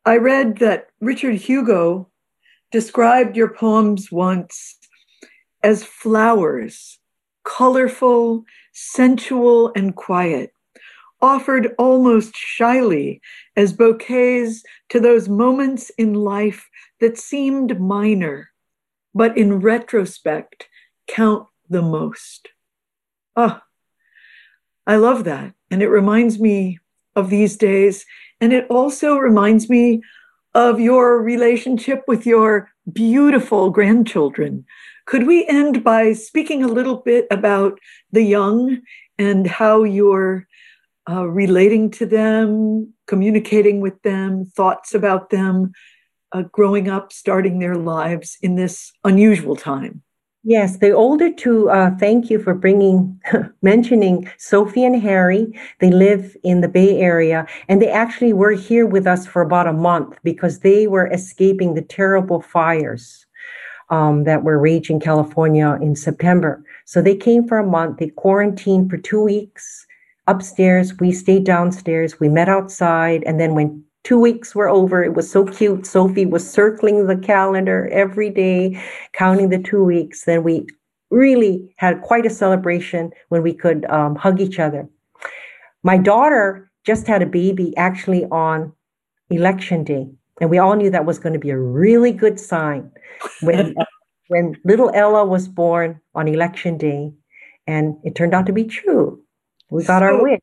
I 0.04 0.16
read 0.16 0.58
that 0.58 0.88
Richard 1.00 1.36
Hugo 1.36 2.08
described 2.72 3.36
your 3.36 3.54
poems 3.54 4.10
once 4.10 4.78
as 5.62 5.84
flowers, 5.84 6.98
colorful, 7.44 8.44
sensual, 8.72 9.70
and 9.76 9.94
quiet, 9.94 10.51
offered 11.22 11.74
almost 11.78 12.36
shyly 12.36 13.22
as 13.56 13.72
bouquets 13.72 14.62
to 14.90 15.00
those 15.00 15.28
moments 15.28 15.90
in 15.96 16.12
life 16.12 16.68
that 17.00 17.16
seemed 17.16 17.80
minor, 17.80 18.50
but 19.14 19.38
in 19.38 19.60
retrospect 19.60 20.68
count 21.06 21.46
the 21.70 21.82
most. 21.82 22.48
Ah, 23.36 23.62
I 24.86 24.96
love 24.96 25.24
that. 25.24 25.54
And 25.70 25.82
it 25.82 25.88
reminds 25.88 26.38
me 26.38 26.80
of 27.14 27.30
these 27.30 27.56
days 27.56 28.04
and 28.40 28.52
it 28.52 28.66
also 28.68 29.16
reminds 29.16 29.70
me 29.70 30.02
of 30.54 30.80
your 30.80 31.22
relationship 31.22 32.02
with 32.08 32.26
your 32.26 32.70
beautiful 32.92 33.70
grandchildren. 33.70 34.64
Could 35.06 35.26
we 35.26 35.46
end 35.46 35.84
by 35.84 36.12
speaking 36.12 36.62
a 36.62 36.68
little 36.68 36.96
bit 36.96 37.26
about 37.30 37.78
the 38.10 38.22
young 38.22 38.82
and 39.18 39.46
how 39.46 39.84
you're 39.84 40.46
uh, 41.08 41.26
relating 41.26 41.90
to 41.90 42.06
them, 42.06 42.92
communicating 43.06 43.80
with 43.80 44.00
them, 44.02 44.44
thoughts 44.44 44.94
about 44.94 45.30
them, 45.30 45.72
uh, 46.32 46.42
growing 46.52 46.88
up, 46.88 47.12
starting 47.12 47.58
their 47.58 47.76
lives 47.76 48.36
in 48.42 48.54
this 48.54 48.92
unusual 49.04 49.56
time? 49.56 50.02
Yes, 50.44 50.78
the 50.78 50.90
older 50.90 51.32
two, 51.32 51.70
uh, 51.70 51.92
thank 51.98 52.28
you 52.28 52.40
for 52.40 52.52
bringing, 52.52 53.20
mentioning 53.62 54.28
Sophie 54.38 54.84
and 54.84 55.00
Harry. 55.00 55.56
They 55.78 55.90
live 55.90 56.36
in 56.42 56.62
the 56.62 56.68
Bay 56.68 56.98
Area 56.98 57.46
and 57.68 57.80
they 57.80 57.90
actually 57.90 58.32
were 58.32 58.50
here 58.50 58.84
with 58.84 59.06
us 59.06 59.24
for 59.24 59.40
about 59.40 59.68
a 59.68 59.72
month 59.72 60.18
because 60.24 60.60
they 60.60 60.88
were 60.88 61.06
escaping 61.12 61.74
the 61.74 61.82
terrible 61.82 62.40
fires 62.40 63.24
um, 63.88 64.24
that 64.24 64.42
were 64.42 64.58
raging 64.58 64.98
California 64.98 65.78
in 65.80 65.94
September. 65.94 66.64
So 66.86 67.00
they 67.00 67.14
came 67.14 67.46
for 67.46 67.58
a 67.58 67.66
month. 67.66 67.98
They 67.98 68.08
quarantined 68.08 68.90
for 68.90 68.96
two 68.96 69.22
weeks 69.22 69.86
upstairs. 70.26 70.98
We 70.98 71.12
stayed 71.12 71.44
downstairs. 71.44 72.20
We 72.20 72.28
met 72.28 72.48
outside 72.48 73.22
and 73.24 73.40
then 73.40 73.54
when 73.54 73.84
two 74.04 74.18
weeks 74.18 74.54
were 74.54 74.68
over. 74.68 75.02
It 75.02 75.14
was 75.14 75.30
so 75.30 75.44
cute. 75.44 75.86
Sophie 75.86 76.26
was 76.26 76.48
circling 76.48 77.06
the 77.06 77.16
calendar 77.16 77.88
every 77.92 78.30
day, 78.30 78.82
counting 79.12 79.50
the 79.50 79.58
two 79.58 79.84
weeks. 79.84 80.24
Then 80.24 80.42
we 80.42 80.66
really 81.10 81.72
had 81.76 82.02
quite 82.02 82.26
a 82.26 82.30
celebration 82.30 83.10
when 83.28 83.42
we 83.42 83.52
could 83.52 83.84
um, 83.90 84.16
hug 84.16 84.40
each 84.40 84.58
other. 84.58 84.88
My 85.82 85.98
daughter 85.98 86.70
just 86.84 87.06
had 87.06 87.22
a 87.22 87.26
baby 87.26 87.76
actually 87.76 88.24
on 88.26 88.72
election 89.30 89.84
day. 89.84 90.08
And 90.40 90.50
we 90.50 90.58
all 90.58 90.74
knew 90.74 90.90
that 90.90 91.04
was 91.04 91.18
going 91.18 91.34
to 91.34 91.38
be 91.38 91.50
a 91.50 91.58
really 91.58 92.12
good 92.12 92.40
sign 92.40 92.90
when, 93.42 93.74
when 94.28 94.56
little 94.64 94.90
Ella 94.94 95.24
was 95.24 95.46
born 95.46 96.00
on 96.14 96.26
election 96.26 96.78
day. 96.78 97.12
And 97.66 97.96
it 98.02 98.16
turned 98.16 98.34
out 98.34 98.46
to 98.46 98.52
be 98.52 98.64
true. 98.64 99.22
We 99.72 99.84
got 99.84 100.00
so, 100.00 100.04
our 100.04 100.22
wish. 100.22 100.40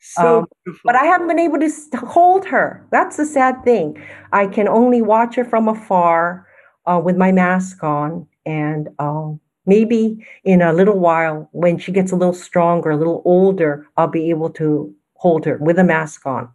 So 0.00 0.38
um, 0.66 0.78
but 0.84 0.96
I 0.96 1.04
haven't 1.04 1.28
been 1.28 1.38
able 1.38 1.58
to 1.58 1.70
hold 1.98 2.46
her. 2.46 2.86
That's 2.90 3.18
the 3.18 3.26
sad 3.26 3.62
thing. 3.64 4.02
I 4.32 4.46
can 4.46 4.66
only 4.66 5.02
watch 5.02 5.34
her 5.34 5.44
from 5.44 5.68
afar 5.68 6.46
uh, 6.86 7.00
with 7.04 7.16
my 7.16 7.32
mask 7.32 7.84
on. 7.84 8.26
And 8.46 8.88
um, 8.98 9.40
maybe 9.66 10.26
in 10.44 10.62
a 10.62 10.72
little 10.72 10.98
while, 10.98 11.48
when 11.52 11.78
she 11.78 11.92
gets 11.92 12.12
a 12.12 12.16
little 12.16 12.32
stronger, 12.32 12.90
a 12.90 12.96
little 12.96 13.20
older, 13.26 13.86
I'll 13.98 14.08
be 14.08 14.30
able 14.30 14.50
to 14.50 14.94
hold 15.14 15.44
her 15.44 15.58
with 15.58 15.78
a 15.78 15.84
mask 15.84 16.24
on. 16.24 16.48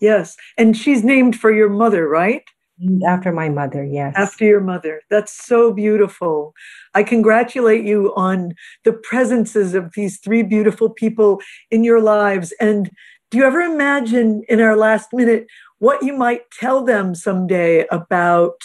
Yes. 0.00 0.36
And 0.56 0.76
she's 0.76 1.02
named 1.02 1.34
for 1.36 1.52
your 1.52 1.68
mother, 1.68 2.08
right? 2.08 2.44
After 3.06 3.32
my 3.32 3.48
mother, 3.48 3.84
yes. 3.84 4.14
After 4.16 4.44
your 4.44 4.60
mother. 4.60 5.00
That's 5.08 5.32
so 5.32 5.72
beautiful. 5.72 6.54
I 6.94 7.04
congratulate 7.04 7.84
you 7.84 8.12
on 8.16 8.54
the 8.84 8.92
presences 8.92 9.74
of 9.74 9.92
these 9.94 10.18
three 10.18 10.42
beautiful 10.42 10.90
people 10.90 11.40
in 11.70 11.84
your 11.84 12.00
lives. 12.00 12.52
And 12.60 12.90
do 13.30 13.38
you 13.38 13.44
ever 13.44 13.60
imagine 13.60 14.42
in 14.48 14.60
our 14.60 14.76
last 14.76 15.12
minute 15.12 15.46
what 15.78 16.02
you 16.02 16.16
might 16.16 16.50
tell 16.50 16.84
them 16.84 17.14
someday 17.14 17.86
about 17.92 18.60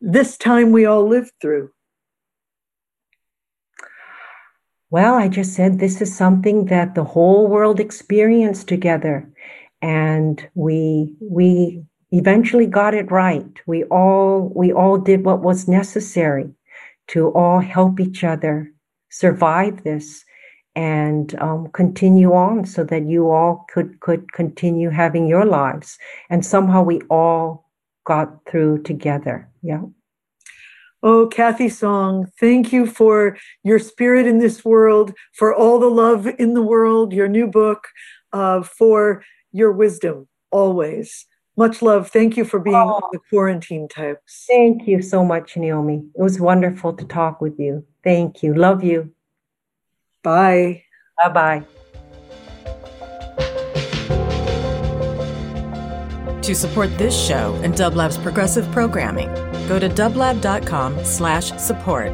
this 0.00 0.36
time 0.36 0.72
we 0.72 0.84
all 0.84 1.06
lived 1.06 1.32
through? 1.40 1.70
Well, 4.90 5.14
I 5.14 5.28
just 5.28 5.54
said 5.54 5.78
this 5.78 6.00
is 6.00 6.16
something 6.16 6.64
that 6.64 6.96
the 6.96 7.04
whole 7.04 7.46
world 7.46 7.78
experienced 7.78 8.66
together. 8.66 9.28
And 9.82 10.46
we 10.54 11.14
we 11.20 11.84
eventually 12.12 12.66
got 12.66 12.94
it 12.94 13.10
right. 13.10 13.60
We 13.66 13.84
all 13.84 14.52
we 14.54 14.72
all 14.72 14.98
did 14.98 15.24
what 15.24 15.40
was 15.40 15.68
necessary 15.68 16.50
to 17.08 17.28
all 17.32 17.60
help 17.60 18.00
each 18.00 18.24
other 18.24 18.72
survive 19.10 19.82
this 19.82 20.24
and 20.76 21.34
um, 21.40 21.68
continue 21.72 22.32
on 22.32 22.64
so 22.64 22.84
that 22.84 23.04
you 23.06 23.30
all 23.30 23.66
could 23.72 23.98
could 24.00 24.32
continue 24.32 24.90
having 24.90 25.26
your 25.26 25.44
lives 25.44 25.98
and 26.30 26.46
somehow 26.46 26.82
we 26.82 27.00
all 27.10 27.68
got 28.04 28.44
through 28.46 28.82
together 28.82 29.48
yeah 29.62 29.82
Oh, 31.02 31.28
Cathy 31.28 31.70
Song, 31.70 32.30
thank 32.38 32.74
you 32.74 32.86
for 32.86 33.38
your 33.64 33.78
spirit 33.78 34.26
in 34.26 34.38
this 34.38 34.66
world, 34.66 35.14
for 35.32 35.54
all 35.54 35.78
the 35.78 35.88
love 35.88 36.26
in 36.38 36.52
the 36.52 36.60
world, 36.60 37.14
your 37.14 37.26
new 37.26 37.46
book, 37.46 37.88
uh, 38.34 38.62
for 38.62 39.24
your 39.50 39.72
wisdom 39.72 40.28
always. 40.50 41.24
Much 41.60 41.82
love. 41.82 42.08
Thank 42.10 42.38
you 42.38 42.46
for 42.46 42.58
being 42.58 42.74
oh, 42.74 42.94
on 42.94 43.02
the 43.12 43.18
quarantine 43.28 43.86
tapes. 43.86 44.46
Thank 44.48 44.88
you 44.88 45.02
so 45.02 45.22
much, 45.22 45.58
Naomi. 45.58 46.02
It 46.16 46.22
was 46.22 46.40
wonderful 46.40 46.94
to 46.94 47.04
talk 47.04 47.42
with 47.42 47.60
you. 47.60 47.84
Thank 48.02 48.42
you. 48.42 48.54
Love 48.54 48.82
you. 48.82 49.12
Bye. 50.22 50.84
Bye 51.18 51.28
bye. 51.28 51.64
To 56.40 56.54
support 56.54 56.96
this 56.96 57.14
show 57.14 57.54
and 57.62 57.76
Dublab's 57.76 58.16
progressive 58.16 58.66
programming, 58.72 59.28
go 59.68 59.78
to 59.78 59.90
dublab.com 59.90 61.04
slash 61.04 61.52
support. 61.58 62.10